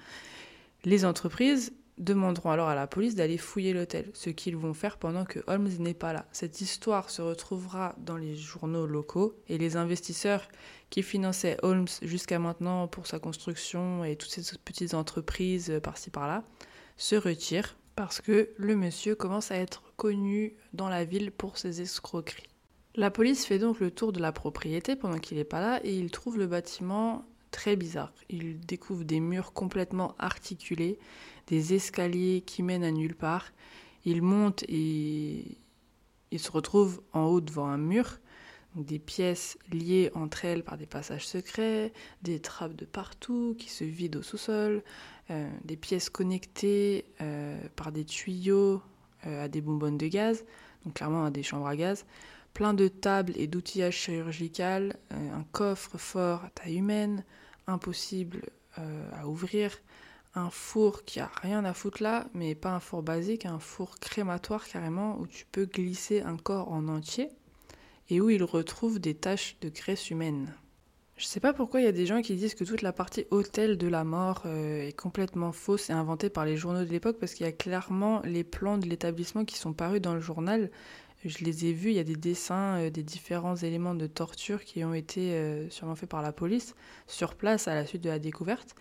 [0.84, 5.24] Les entreprises demanderont alors à la police d'aller fouiller l'hôtel, ce qu'ils vont faire pendant
[5.24, 6.26] que Holmes n'est pas là.
[6.32, 10.48] Cette histoire se retrouvera dans les journaux locaux et les investisseurs
[10.90, 16.44] qui finançaient Holmes jusqu'à maintenant pour sa construction et toutes ces petites entreprises par-ci par-là
[16.96, 21.80] se retirent parce que le monsieur commence à être connu dans la ville pour ses
[21.80, 22.48] escroqueries.
[22.94, 25.94] La police fait donc le tour de la propriété pendant qu'il n'est pas là et
[25.96, 28.12] il trouve le bâtiment très bizarre.
[28.28, 30.98] Il découvre des murs complètement articulés,
[31.48, 33.52] des escaliers qui mènent à nulle part.
[34.04, 35.58] Il monte et
[36.30, 38.18] il se retrouve en haut devant un mur.
[38.74, 43.82] Des pièces liées entre elles par des passages secrets, des trappes de partout qui se
[43.82, 44.84] vident au sous-sol,
[45.30, 48.82] euh, des pièces connectées euh, par des tuyaux
[49.26, 50.44] euh, à des bonbonnes de gaz,
[50.84, 52.04] donc clairement à des chambres à gaz,
[52.52, 57.24] plein de tables et d'outillage chirurgical, un coffre fort à taille humaine,
[57.66, 58.42] impossible
[58.76, 59.76] à ouvrir,
[60.34, 63.98] un four qui a rien à foutre là, mais pas un four basique, un four
[63.98, 67.30] crématoire carrément où tu peux glisser un corps en entier
[68.10, 70.54] et où il retrouve des taches de graisse humaine.
[71.18, 73.26] Je sais pas pourquoi il y a des gens qui disent que toute la partie
[73.30, 77.16] hôtel de la mort euh, est complètement fausse et inventée par les journaux de l'époque
[77.18, 80.70] parce qu'il y a clairement les plans de l'établissement qui sont parus dans le journal.
[81.24, 84.64] Je les ai vus, il y a des dessins euh, des différents éléments de torture
[84.64, 86.76] qui ont été euh, sûrement faits par la police
[87.08, 88.76] sur place à la suite de la découverte.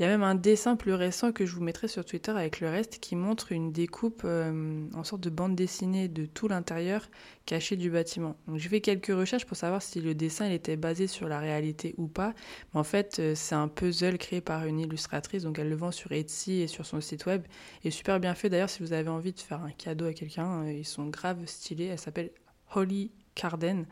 [0.00, 2.60] Il y a même un dessin plus récent que je vous mettrai sur Twitter avec
[2.60, 7.10] le reste qui montre une découpe euh, en sorte de bande dessinée de tout l'intérieur
[7.44, 8.34] caché du bâtiment.
[8.54, 12.06] J'ai fait quelques recherches pour savoir si le dessin était basé sur la réalité ou
[12.06, 12.32] pas.
[12.72, 15.90] Mais en fait, euh, c'est un puzzle créé par une illustratrice, donc elle le vend
[15.90, 17.42] sur Etsy et sur son site web.
[17.84, 20.62] Et super bien fait d'ailleurs si vous avez envie de faire un cadeau à quelqu'un,
[20.62, 21.88] euh, ils sont grave stylés.
[21.88, 22.30] Elle s'appelle
[22.74, 23.84] Holly Carden.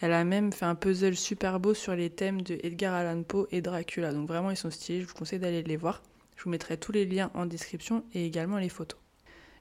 [0.00, 3.46] Elle a même fait un puzzle super beau sur les thèmes de Edgar Allan Poe
[3.50, 4.12] et Dracula.
[4.12, 5.00] Donc vraiment, ils sont stylés.
[5.00, 6.02] Je vous conseille d'aller les voir.
[6.36, 9.00] Je vous mettrai tous les liens en description et également les photos.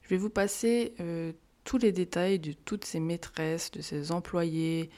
[0.04, 1.32] Je vais vous passer euh,
[1.63, 4.89] tous les détails de toutes ses maîtresses, de ses employés,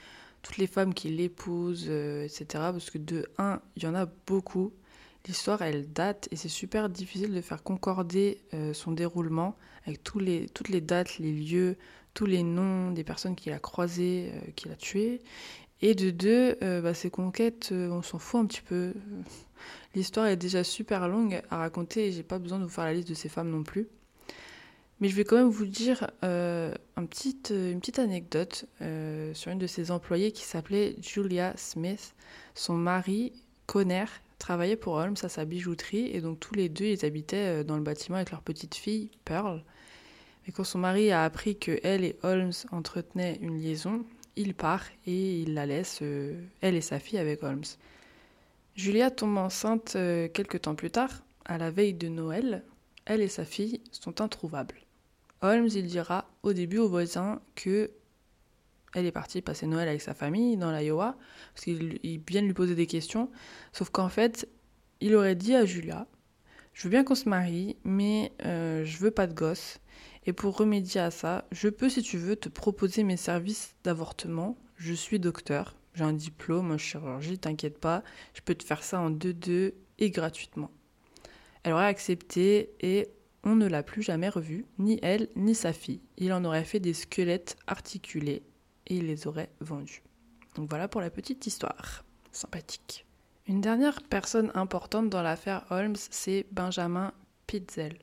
[0.42, 2.46] toutes les femmes qui l'épousent, euh, etc.
[2.54, 4.74] Parce que de 1, il y en a beaucoup.
[5.28, 10.22] L'histoire, elle date et c'est super difficile de faire concorder euh, son déroulement avec toutes
[10.70, 11.78] les dates, les lieux,
[12.18, 15.22] tous les noms des personnes qu'il a croisées, euh, qu'il a tuées.
[15.84, 18.96] Et de deux, euh, bah, ses conquêtes, euh, on s'en fout un petit peu.
[19.96, 22.96] L'histoire est déjà super longue à raconter et j'ai pas besoin de vous faire la
[22.96, 23.88] liste de ces femmes non plus.
[25.00, 28.66] Mais je vais quand même vous dire euh, une petite anecdote
[29.36, 32.16] sur une de ses employées qui s'appelait Julia Smith.
[32.56, 33.32] Son mari,
[33.68, 34.06] Conner,
[34.40, 37.84] travaillait pour Holmes à sa bijouterie et donc tous les deux ils habitaient dans le
[37.84, 39.64] bâtiment avec leur petite fille, Pearl.
[40.48, 44.06] Et quand son mari a appris que elle et Holmes entretenaient une liaison,
[44.38, 47.64] il part et il la laisse, euh, elle et sa fille, avec Holmes.
[48.76, 52.64] Julia tombe enceinte euh, quelques temps plus tard, à la veille de Noël.
[53.06, 54.76] Elle et sa fille sont introuvables.
[55.42, 57.92] Holmes, il dira au début aux voisins que
[58.94, 61.18] elle est partie passer Noël avec sa famille dans l'Iowa,
[61.54, 63.30] parce qu'ils ils viennent lui poser des questions.
[63.74, 64.48] Sauf qu'en fait,
[65.02, 66.08] il aurait dit à Julia
[66.74, 69.80] Je veux bien qu'on se marie, mais euh, je veux pas de gosse.
[70.28, 74.58] Et pour remédier à ça, je peux, si tu veux, te proposer mes services d'avortement.
[74.76, 79.00] Je suis docteur, j'ai un diplôme en chirurgie, t'inquiète pas, je peux te faire ça
[79.00, 80.70] en 2-2 et gratuitement.
[81.64, 83.08] Elle aurait accepté et
[83.44, 86.02] on ne l'a plus jamais revue, ni elle, ni sa fille.
[86.18, 88.44] Il en aurait fait des squelettes articulés
[88.88, 90.04] et il les aurait vendus.
[90.56, 92.04] Donc voilà pour la petite histoire.
[92.34, 93.06] Sympathique.
[93.48, 97.14] Une dernière personne importante dans l'affaire Holmes, c'est Benjamin
[97.48, 97.98] Pitzel.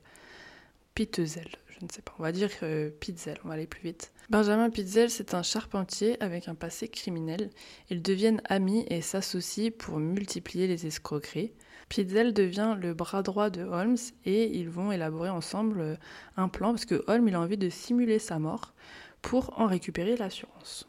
[0.95, 4.13] Pitzel, je ne sais pas, on va dire euh, Pitzel, on va aller plus vite.
[4.29, 7.49] Benjamin Pitzel, c'est un charpentier avec un passé criminel.
[7.89, 11.51] Ils deviennent amis et s'associent pour multiplier les escroqueries.
[11.89, 15.95] Pitzel devient le bras droit de Holmes et ils vont élaborer ensemble euh,
[16.37, 18.73] un plan parce que Holmes il a envie de simuler sa mort
[19.21, 20.87] pour en récupérer l'assurance.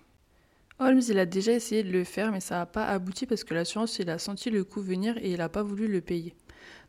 [0.78, 3.54] Holmes il a déjà essayé de le faire mais ça n'a pas abouti parce que
[3.54, 6.34] l'assurance il a senti le coup venir et il n'a pas voulu le payer.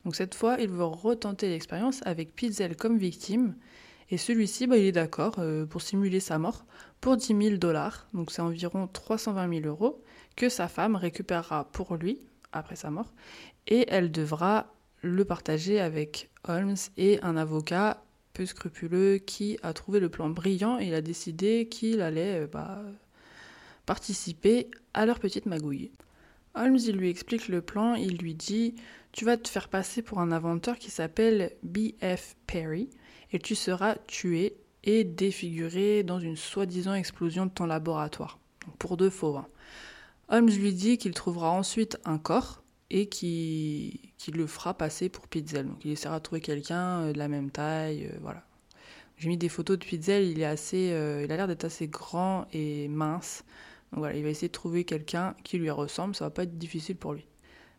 [0.05, 3.55] Donc cette fois, il veut retenter l'expérience avec Pitzel comme victime.
[4.10, 6.65] Et celui-ci, bah, il est d'accord euh, pour simuler sa mort
[7.02, 10.02] pour 10 000 dollars, donc c'est environ 320 000 euros,
[10.36, 13.13] que sa femme récupérera pour lui après sa mort.
[13.67, 20.00] Et elle devra le partager avec Holmes et un avocat peu scrupuleux qui a trouvé
[20.00, 22.82] le plan brillant et il a décidé qu'il allait euh, bah,
[23.86, 25.91] participer à leur petite magouille.
[26.56, 28.76] Holmes, il lui explique le plan, il lui dit
[29.12, 32.36] Tu vas te faire passer pour un inventeur qui s'appelle B.F.
[32.48, 32.89] Perry
[33.32, 38.40] et tu seras tué et défiguré dans une soi-disant explosion de ton laboratoire.
[38.80, 39.38] pour de faux.
[39.38, 39.48] Hein.
[40.30, 45.68] Holmes lui dit qu'il trouvera ensuite un corps et qui, le fera passer pour Pitzel.
[45.68, 48.44] Donc il essaiera de trouver quelqu'un euh, de la même taille, euh, voilà.
[49.18, 51.88] J'ai mis des photos de Pitzel, il est assez, euh, il a l'air d'être assez
[51.88, 53.44] grand et mince.
[53.92, 56.58] Donc voilà, il va essayer de trouver quelqu'un qui lui ressemble, ça va pas être
[56.58, 57.26] difficile pour lui.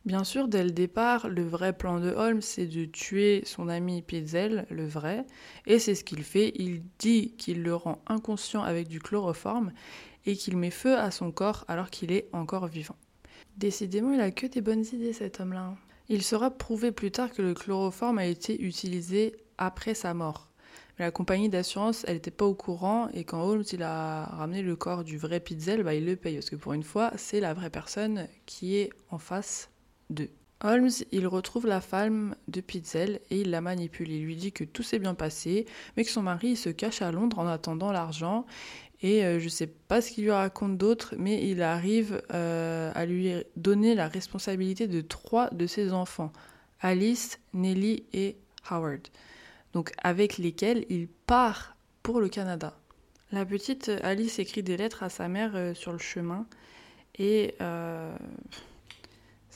[0.08, 4.00] Bien sûr, dès le départ, le vrai plan de Holmes, c'est de tuer son ami
[4.00, 5.26] Pitzel, le vrai,
[5.66, 6.50] et c'est ce qu'il fait.
[6.54, 9.70] Il dit qu'il le rend inconscient avec du chloroforme
[10.24, 12.96] et qu'il met feu à son corps alors qu'il est encore vivant.
[13.58, 15.76] Décidément, il a que des bonnes idées, cet homme-là.
[16.08, 20.48] Il sera prouvé plus tard que le chloroforme a été utilisé après sa mort.
[20.98, 24.62] Mais la compagnie d'assurance, elle n'était pas au courant, et quand Holmes il a ramené
[24.62, 27.40] le corps du vrai Pitzel, bah, il le paye, parce que pour une fois, c'est
[27.40, 29.68] la vraie personne qui est en face
[30.10, 30.30] d'eux.
[30.60, 34.10] Holmes, il retrouve la femme de Pitzel et il la manipule.
[34.10, 35.66] Il lui dit que tout s'est bien passé,
[35.96, 38.44] mais que son mari se cache à Londres en attendant l'argent
[39.00, 42.90] et euh, je ne sais pas ce qu'il lui raconte d'autre, mais il arrive euh,
[42.94, 46.32] à lui donner la responsabilité de trois de ses enfants,
[46.80, 48.36] Alice, Nelly et
[48.68, 49.08] Howard.
[49.72, 52.76] Donc avec lesquels il part pour le Canada.
[53.30, 56.46] La petite Alice écrit des lettres à sa mère euh, sur le chemin
[57.18, 57.54] et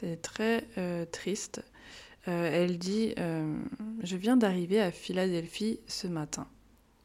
[0.03, 0.67] c'est très
[1.13, 1.63] triste.
[2.27, 3.15] elle dit
[4.03, 6.47] Je viens d'arriver à Philadelphie ce matin.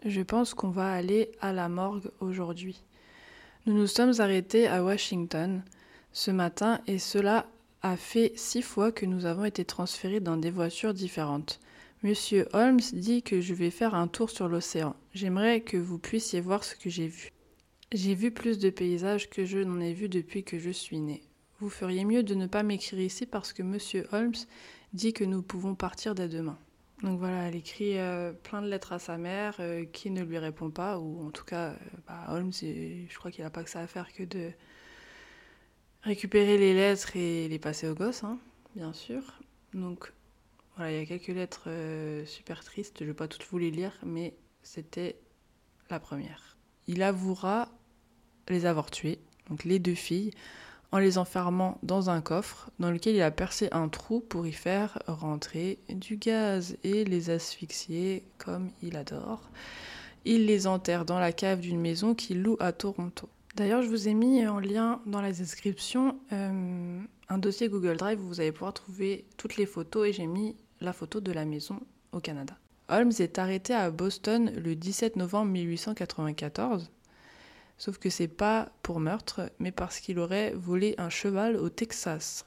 [0.03, 2.83] Je pense qu'on va aller à la morgue aujourd'hui.
[3.65, 5.61] Nous nous sommes arrêtés à Washington
[6.11, 7.45] ce matin et cela
[7.81, 11.59] a fait six fois que nous avons été transférés dans des voitures différentes.
[12.03, 14.95] Monsieur Holmes dit que je vais faire un tour sur l'océan.
[15.13, 17.31] J'aimerais que vous puissiez voir ce que j'ai vu.
[17.91, 21.21] J'ai vu plus de paysages que je n'en ai vu depuis que je suis né.
[21.59, 24.35] Vous feriez mieux de ne pas m'écrire ici parce que Monsieur Holmes
[24.93, 26.57] dit que nous pouvons partir dès demain.
[27.03, 30.39] Donc voilà, elle écrit euh, plein de lettres à sa mère euh, qui ne lui
[30.39, 31.75] répond pas, ou en tout cas, euh,
[32.07, 34.51] bah, Holmes, je crois qu'il n'a pas que ça à faire que de
[36.01, 38.39] récupérer les lettres et les passer au gosse, hein,
[38.75, 39.21] bien sûr.
[39.75, 40.11] Donc
[40.75, 41.69] voilà, il y a quelques lettres
[42.25, 45.19] super tristes, je ne vais pas toutes vous les lire, mais c'était
[45.91, 46.57] la première.
[46.87, 47.69] Il avouera
[48.47, 50.31] les avoir tuées, donc les deux filles,
[50.91, 54.51] en les enfermant dans un coffre dans lequel il a percé un trou pour y
[54.51, 59.41] faire rentrer du gaz et les asphyxier comme il adore.
[60.25, 63.29] Il les enterre dans la cave d'une maison qu'il loue à Toronto.
[63.55, 68.21] D'ailleurs, je vous ai mis en lien dans la description euh, un dossier Google Drive
[68.21, 71.45] où vous allez pouvoir trouver toutes les photos et j'ai mis la photo de la
[71.45, 71.79] maison
[72.11, 72.55] au Canada.
[72.89, 76.89] Holmes est arrêté à Boston le 17 novembre 1894
[77.77, 82.45] Sauf que c'est pas pour meurtre, mais parce qu'il aurait volé un cheval au Texas.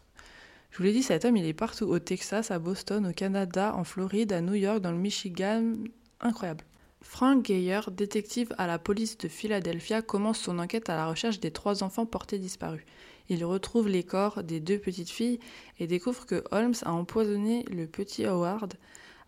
[0.71, 1.87] Je vous l'ai dit, cet homme, il est partout.
[1.87, 5.75] Au Texas, à Boston, au Canada, en Floride, à New York, dans le Michigan.
[6.21, 6.65] Incroyable.
[7.03, 11.51] Frank Geyer, détective à la police de Philadelphia, commence son enquête à la recherche des
[11.51, 12.85] trois enfants portés disparus.
[13.29, 15.39] Il retrouve les corps des deux petites filles
[15.79, 18.75] et découvre que Holmes a empoisonné le petit Howard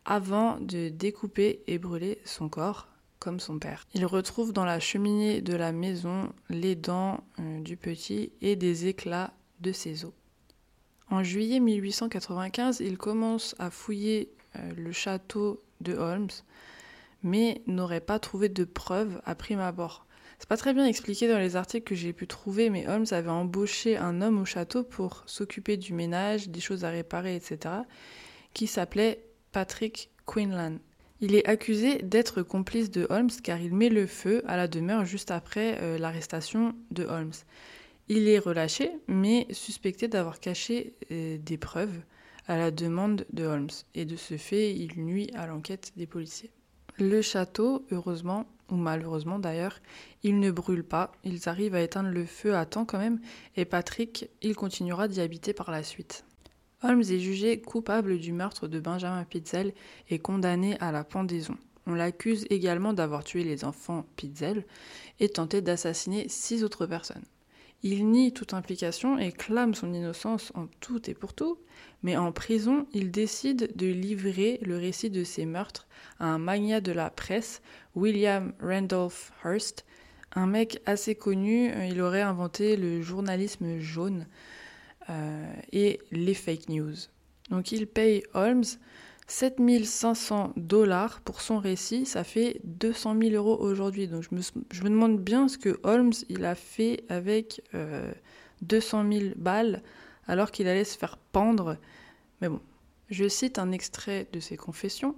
[0.04, 2.88] avant de découper et brûler son corps
[3.38, 3.86] son père.
[3.94, 8.86] Il retrouve dans la cheminée de la maison les dents euh, du petit et des
[8.86, 10.12] éclats de ses os.
[11.10, 16.30] En juillet 1895, il commence à fouiller euh, le château de Holmes,
[17.22, 20.06] mais n'aurait pas trouvé de preuves à prime abord.
[20.38, 23.30] C'est pas très bien expliqué dans les articles que j'ai pu trouver, mais Holmes avait
[23.30, 27.74] embauché un homme au château pour s'occuper du ménage, des choses à réparer, etc.,
[28.52, 30.78] qui s'appelait Patrick Quinlan.
[31.24, 35.04] Il est accusé d'être complice de Holmes car il met le feu à la demeure
[35.04, 37.32] juste après euh, l'arrestation de Holmes.
[38.08, 42.00] Il est relâché, mais suspecté d'avoir caché euh, des preuves
[42.48, 46.50] à la demande de Holmes, et de ce fait, il nuit à l'enquête des policiers.
[46.98, 49.78] Le château, heureusement, ou malheureusement d'ailleurs,
[50.24, 53.20] il ne brûle pas, ils arrivent à éteindre le feu à temps quand même,
[53.54, 56.24] et Patrick, il continuera d'y habiter par la suite.
[56.82, 59.72] Holmes est jugé coupable du meurtre de Benjamin Pitzel
[60.10, 61.56] et condamné à la pendaison.
[61.86, 64.64] On l'accuse également d'avoir tué les enfants Pitzel
[65.20, 67.24] et tenté d'assassiner six autres personnes.
[67.84, 71.58] Il nie toute implication et clame son innocence en tout et pour tout,
[72.02, 75.88] mais en prison, il décide de livrer le récit de ses meurtres
[76.20, 77.60] à un magnat de la presse,
[77.96, 79.84] William Randolph Hearst,
[80.34, 81.72] un mec assez connu.
[81.88, 84.26] Il aurait inventé le journalisme jaune
[85.72, 86.94] et les fake news.
[87.50, 88.64] Donc il paye Holmes
[89.32, 94.06] 7500 dollars pour son récit, ça fait 200 000 euros aujourd'hui.
[94.06, 98.12] Donc je me, demande bien ce que Holmes il a fait avec euh,
[98.62, 99.82] 200 000 balles
[100.26, 101.78] alors qu'il allait se faire pendre.
[102.40, 102.60] Mais bon,
[103.10, 105.16] je cite un extrait de ses confessions.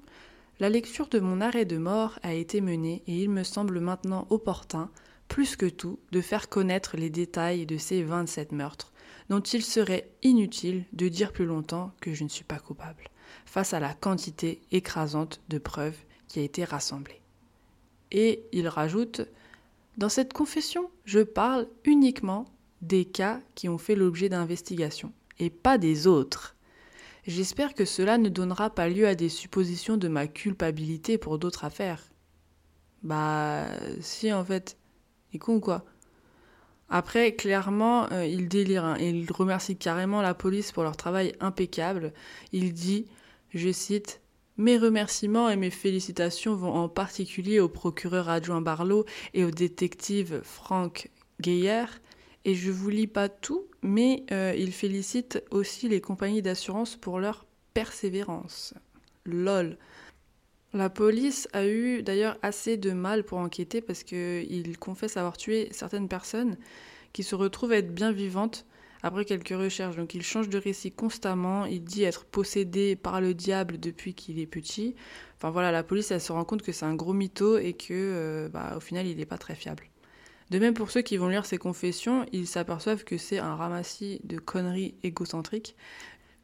[0.61, 4.29] La lecture de mon arrêt de mort a été menée et il me semble maintenant
[4.31, 4.91] opportun,
[5.27, 8.93] plus que tout, de faire connaître les détails de ces 27 meurtres,
[9.29, 13.09] dont il serait inutile de dire plus longtemps que je ne suis pas coupable
[13.47, 15.99] face à la quantité écrasante de preuves
[16.29, 17.21] qui a été rassemblée.
[18.11, 19.23] Et il rajoute
[19.97, 22.47] Dans cette confession, je parle uniquement
[22.83, 26.55] des cas qui ont fait l'objet d'investigation, et pas des autres.
[27.27, 31.65] J'espère que cela ne donnera pas lieu à des suppositions de ma culpabilité pour d'autres
[31.65, 32.03] affaires.
[33.03, 33.67] Bah,
[34.01, 34.77] si en fait.
[35.33, 35.85] Et con quoi?
[36.89, 38.85] Après, clairement, euh, il délire.
[38.85, 42.13] Hein, il remercie carrément la police pour leur travail impeccable.
[42.53, 43.07] Il dit
[43.55, 44.21] je cite
[44.57, 50.41] mes remerciements et mes félicitations vont en particulier au procureur adjoint Barlow et au détective
[50.43, 51.11] Frank
[51.41, 51.87] Geyer.
[52.45, 57.19] Et je vous lis pas tout, mais euh, il félicite aussi les compagnies d'assurance pour
[57.19, 58.75] leur persévérance.
[59.25, 59.79] LOL.
[60.75, 65.69] La police a eu d'ailleurs assez de mal pour enquêter parce qu'il confesse avoir tué
[65.71, 66.57] certaines personnes
[67.13, 68.67] qui se retrouvent être bien vivantes
[69.05, 69.95] après quelques recherches.
[69.95, 74.41] Donc il change de récit constamment, il dit être possédé par le diable depuis qu'il
[74.41, 74.97] est petit.
[75.37, 77.93] Enfin voilà, la police elle se rend compte que c'est un gros mytho et que
[77.93, 79.85] euh, bah, au final il n'est pas très fiable.
[80.51, 84.21] De même pour ceux qui vont lire ses confessions, ils s'aperçoivent que c'est un ramassis
[84.25, 85.77] de conneries égocentriques.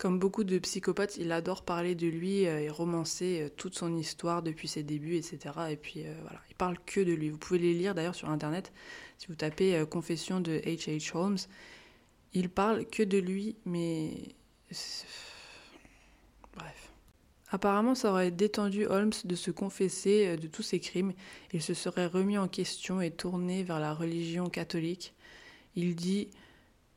[0.00, 3.96] Comme beaucoup de psychopathes, il adore parler de lui euh, et romancer euh, toute son
[3.96, 5.38] histoire depuis ses débuts, etc.
[5.70, 7.28] Et puis voilà, il parle que de lui.
[7.28, 8.72] Vous pouvez les lire d'ailleurs sur internet
[9.18, 11.14] si vous tapez Confession de H.H.
[11.14, 11.38] Holmes.
[12.32, 14.12] Il parle que de lui, mais.
[16.54, 16.90] Bref.
[17.52, 21.12] Apparemment, ça aurait détendu Holmes de se confesser euh, de tous ses crimes.
[21.52, 25.14] Il se serait remis en question et tourné vers la religion catholique.
[25.74, 26.28] Il dit,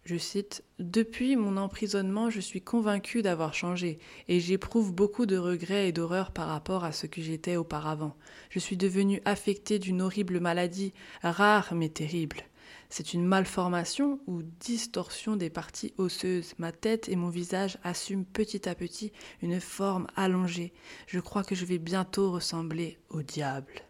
[0.06, 5.88] je cite, Depuis mon emprisonnement, je suis convaincu d'avoir changé, et j'éprouve beaucoup de regrets
[5.88, 8.16] et d'horreur par rapport à ce que j'étais auparavant.
[8.50, 12.44] Je suis devenu affecté d'une horrible maladie, rare mais terrible.
[12.90, 16.54] C'est une malformation ou distorsion des parties osseuses.
[16.60, 20.74] Ma tête et mon visage assument petit à petit une forme allongée.
[21.08, 23.82] Je crois que je vais bientôt ressembler au diable.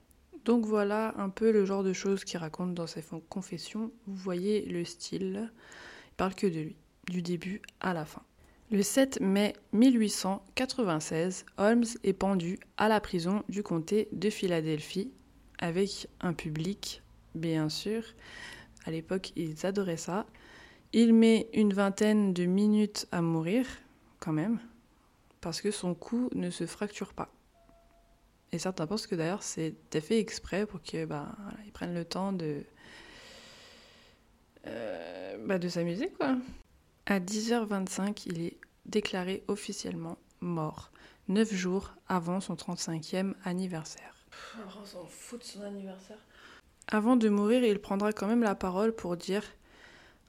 [0.46, 3.92] Donc voilà un peu le genre de choses qu'il raconte dans ses confessions.
[4.08, 5.52] Vous voyez le style.
[6.18, 6.76] Parle que de lui,
[7.10, 8.22] du début à la fin.
[8.72, 15.12] Le 7 mai 1896, Holmes est pendu à la prison du comté de Philadelphie
[15.60, 17.02] avec un public,
[17.36, 18.04] bien sûr,
[18.86, 20.26] à l'époque, ils adoraient ça.
[20.92, 23.66] Il met une vingtaine de minutes à mourir,
[24.20, 24.60] quand même,
[25.42, 27.30] parce que son cou ne se fracture pas.
[28.52, 31.36] Et certains pensent que d'ailleurs c'était fait exprès pour qu'ils bah,
[31.74, 32.64] prennent le temps de,
[34.68, 36.10] euh, bah, de s'amuser.
[36.18, 36.38] quoi.
[37.06, 40.92] À 10h25, il est déclaré officiellement mort,
[41.28, 44.26] neuf jours avant son 35e anniversaire.
[44.80, 46.18] on s'en fout de son anniversaire.
[46.88, 49.44] Avant de mourir, il prendra quand même la parole pour dire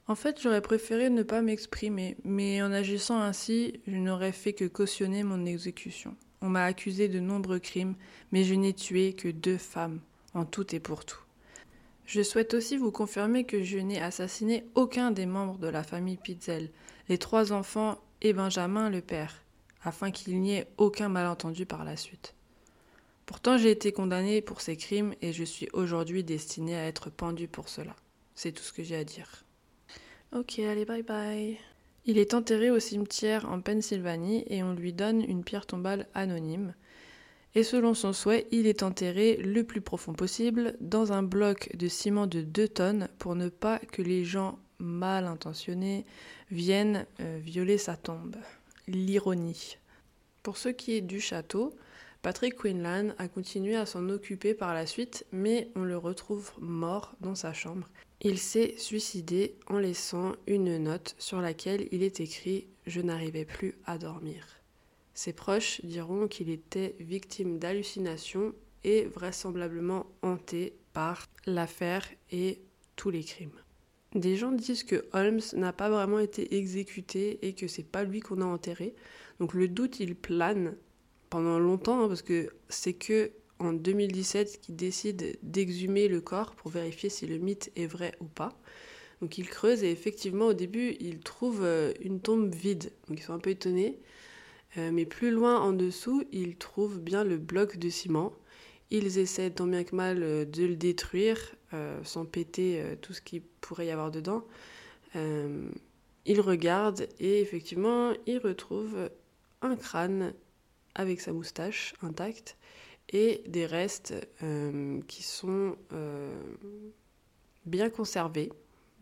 [0.06, 4.64] En fait, j'aurais préféré ne pas m'exprimer, mais en agissant ainsi, je n'aurais fait que
[4.64, 6.16] cautionner mon exécution.
[6.40, 7.96] On m'a accusé de nombreux crimes,
[8.30, 10.00] mais je n'ai tué que deux femmes,
[10.34, 11.23] en tout et pour tout.
[12.06, 16.18] Je souhaite aussi vous confirmer que je n'ai assassiné aucun des membres de la famille
[16.18, 16.70] Pitzel,
[17.08, 19.42] les trois enfants et Benjamin le père,
[19.82, 22.34] afin qu'il n'y ait aucun malentendu par la suite.
[23.26, 27.48] Pourtant j'ai été condamné pour ces crimes et je suis aujourd'hui destiné à être pendu
[27.48, 27.96] pour cela.
[28.34, 29.44] C'est tout ce que j'ai à dire.
[30.32, 31.58] Ok, allez, bye bye.
[32.06, 36.74] Il est enterré au cimetière en Pennsylvanie et on lui donne une pierre tombale anonyme.
[37.54, 41.86] Et selon son souhait, il est enterré le plus profond possible dans un bloc de
[41.86, 46.04] ciment de 2 tonnes pour ne pas que les gens mal intentionnés
[46.50, 48.36] viennent euh, violer sa tombe.
[48.88, 49.78] L'ironie.
[50.42, 51.74] Pour ce qui est du château,
[52.22, 57.14] Patrick Quinlan a continué à s'en occuper par la suite, mais on le retrouve mort
[57.20, 57.88] dans sa chambre.
[58.20, 63.74] Il s'est suicidé en laissant une note sur laquelle il est écrit Je n'arrivais plus
[63.84, 64.53] à dormir.
[65.14, 68.52] Ses proches diront qu'il était victime d'hallucinations
[68.82, 72.60] et vraisemblablement hanté par l'affaire et
[72.96, 73.58] tous les crimes.
[74.14, 78.20] des gens disent que Holmes n'a pas vraiment été exécuté et que c'est pas lui
[78.20, 78.94] qu'on a enterré.
[79.40, 80.76] Donc le doute il plane
[81.30, 86.70] pendant longtemps hein, parce que c'est que en 2017 qu'il décide d'exhumer le corps pour
[86.70, 88.56] vérifier si le mythe est vrai ou pas.
[89.20, 92.92] Donc il creuse et effectivement au début il trouve euh, une tombe vide.
[93.08, 93.98] Donc ils sont un peu étonnés.
[94.76, 98.32] Euh, mais plus loin en dessous, ils trouvent bien le bloc de ciment.
[98.90, 101.38] Ils essaient tant bien que mal euh, de le détruire
[102.04, 104.44] sans péter tout ce qu'il pourrait y avoir dedans.
[105.16, 109.10] ils regardent et effectivement ils retrouvent
[109.60, 110.34] un crâne
[110.94, 112.56] avec sa moustache intacte
[113.08, 114.14] et des restes
[115.08, 115.74] qui sont
[117.66, 118.52] bien conservés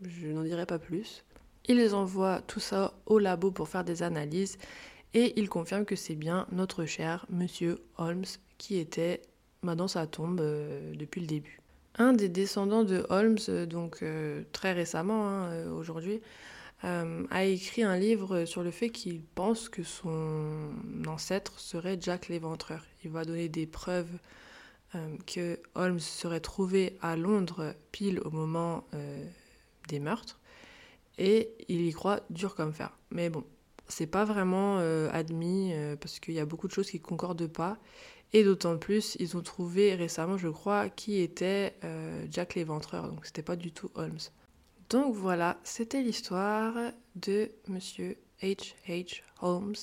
[0.01, 1.23] je n'en dirai pas plus.
[1.67, 4.57] Ils envoient tout ça au labo pour faire des analyses
[5.13, 8.25] et ils confirment que c'est bien notre cher monsieur Holmes
[8.57, 9.21] qui était
[9.63, 11.59] bah, dans sa tombe euh, depuis le début.
[11.97, 16.21] Un des descendants de Holmes, euh, donc euh, très récemment, hein, aujourd'hui,
[16.85, 20.73] a écrit un livre sur le fait qu'il pense que son
[21.07, 22.85] ancêtre serait Jack l'Éventreur.
[23.05, 24.11] Il va donner des preuves
[25.25, 28.83] que Holmes serait trouvé à Londres pile au moment
[29.87, 30.41] des meurtres
[31.17, 32.91] et il y croit dur comme fer.
[33.11, 33.45] Mais bon,
[33.87, 37.47] c'est pas vraiment euh, admis euh, parce qu'il y a beaucoup de choses qui concordent
[37.47, 37.77] pas.
[38.31, 43.07] Et d'autant plus, ils ont trouvé récemment, je crois, qui était euh, Jack l'Éventreur.
[43.07, 44.17] Donc c'était pas du tout Holmes.
[44.89, 46.73] Donc voilà, c'était l'histoire
[47.15, 49.21] de Monsieur H.H.
[49.41, 49.75] Holmes.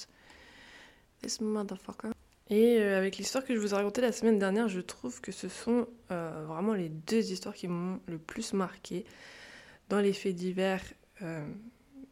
[1.23, 2.11] This motherfucker.
[2.49, 5.49] Et avec l'histoire que je vous ai racontée la semaine dernière, je trouve que ce
[5.49, 9.05] sont vraiment les deux histoires qui m'ont le plus marqué
[9.89, 10.83] dans les faits divers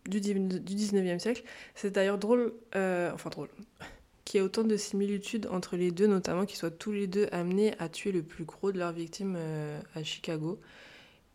[0.09, 1.43] du, du 19e siècle.
[1.75, 3.49] C'est d'ailleurs drôle, euh, enfin drôle,
[4.25, 7.29] qu'il y ait autant de similitudes entre les deux, notamment qu'ils soient tous les deux
[7.33, 10.61] amenés à tuer le plus gros de leurs victimes euh, à Chicago.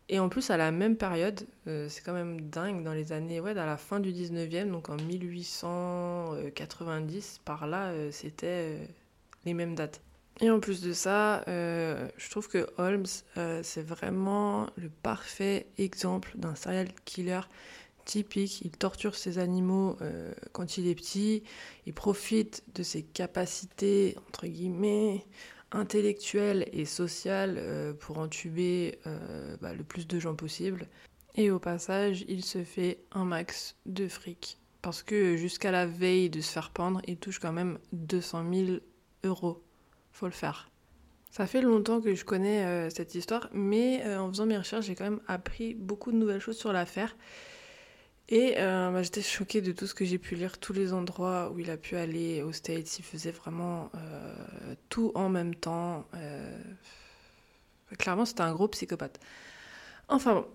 [0.10, 3.58] Et en plus, à la même période, c'est quand même dingue, dans les années, ouais,
[3.58, 8.80] à la fin du 19e, donc en 1890, par là, c'était
[9.46, 10.02] les mêmes dates.
[10.42, 13.06] Et en plus de ça, euh, je trouve que Holmes,
[13.38, 17.42] euh, c'est vraiment le parfait exemple d'un serial killer
[18.06, 18.62] typique.
[18.62, 21.44] Il torture ses animaux euh, quand il est petit,
[21.86, 25.26] il profite de ses capacités, entre guillemets,
[25.72, 29.00] intellectuelles et sociales pour entuber
[29.60, 30.88] bah, le plus de gens possible.
[31.34, 34.60] Et au passage, il se fait un max de fric.
[34.84, 38.78] Parce que jusqu'à la veille de se faire pendre, il touche quand même 200 000
[39.24, 39.64] euros
[40.14, 40.70] faut le faire.
[41.32, 44.86] Ça fait longtemps que je connais euh, cette histoire, mais euh, en faisant mes recherches,
[44.86, 47.18] j'ai quand même appris beaucoup de nouvelles choses sur l'affaire.
[48.30, 51.52] Et euh, bah, j'étais choquée de tout ce que j'ai pu lire, tous les endroits
[51.52, 53.00] où il a pu aller aux States.
[53.00, 53.92] Il faisait vraiment
[54.90, 56.06] tout en même temps.
[58.00, 59.20] Clairement, c'était un gros psychopathe.
[60.08, 60.46] Enfin bon,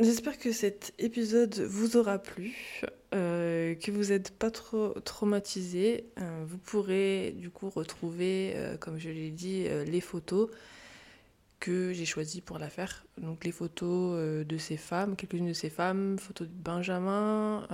[0.00, 2.82] j'espère que cet épisode vous aura plu.
[3.14, 8.98] Euh, que vous n'êtes pas trop traumatisé, euh, vous pourrez du coup retrouver, euh, comme
[8.98, 10.50] je l'ai dit, les photos
[11.60, 13.04] que j'ai choisies pour la faire.
[13.18, 17.66] Donc les photos de ces femmes, quelques-unes de ces femmes, photos de Benjamin,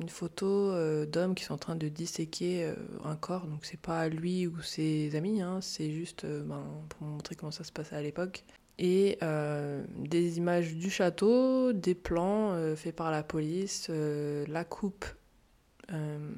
[0.00, 0.72] une photo
[1.06, 2.72] d'hommes qui sont en train de disséquer
[3.04, 3.46] un corps.
[3.46, 7.64] Donc c'est pas lui ou ses amis, hein, c'est juste ben, pour montrer comment ça
[7.64, 8.44] se passait à l'époque
[8.78, 14.64] et euh, des images du château, des plans euh, faits par la police, euh, la
[14.64, 15.04] coupe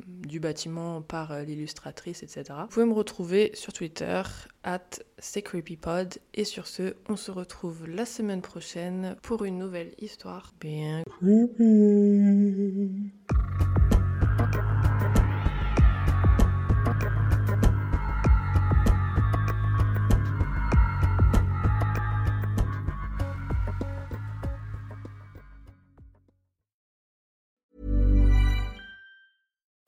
[0.07, 2.45] du bâtiment par l'illustratrice, etc.
[2.63, 4.23] Vous pouvez me retrouver sur Twitter,
[4.63, 6.19] at SecreepyPod.
[6.35, 12.31] Et sur ce, on se retrouve la semaine prochaine pour une nouvelle histoire bien creepy.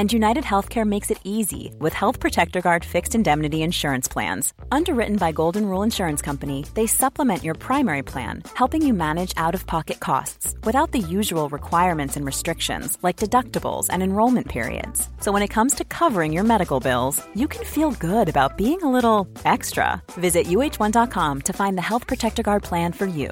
[0.00, 4.54] And United Healthcare makes it easy with Health Protector Guard fixed indemnity insurance plans.
[4.72, 9.54] Underwritten by Golden Rule Insurance Company, they supplement your primary plan, helping you manage out
[9.54, 15.06] of pocket costs without the usual requirements and restrictions like deductibles and enrollment periods.
[15.20, 18.82] So when it comes to covering your medical bills, you can feel good about being
[18.82, 20.02] a little extra.
[20.12, 23.28] Visit uh1.com to find the Health Protector Guard plan for you.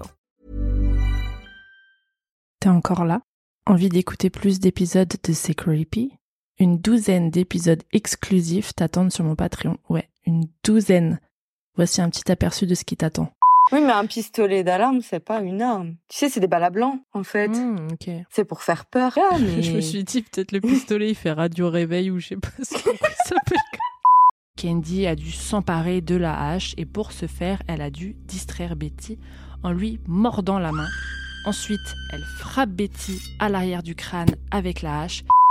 [2.61, 3.23] T'es encore là?
[3.67, 6.18] Envie d'écouter plus d'épisodes de C'est Creepy?
[6.61, 9.77] Une douzaine d'épisodes exclusifs t'attendent sur mon Patreon.
[9.89, 11.21] Ouais, une douzaine.
[11.77, 13.33] Voici un petit aperçu de ce qui t'attend.
[13.71, 15.95] Oui, mais un pistolet d'alarme, c'est pas une arme.
[16.09, 17.49] Tu sais, c'est des balles à blanc, en fait.
[17.49, 17.77] Mmh.
[18.31, 19.17] C'est pour faire peur.
[19.17, 22.37] Ah, je me suis dit, peut-être le pistolet, il fait radio réveil ou je sais
[22.37, 23.59] pas ce qu'on s'appelle.
[24.61, 28.75] Candy a dû s'emparer de la hache et pour ce faire, elle a dû distraire
[28.75, 29.17] Betty
[29.63, 30.89] en lui mordant la main.
[31.45, 35.23] Ensuite, elle frappe Betty à l'arrière du crâne avec la hache.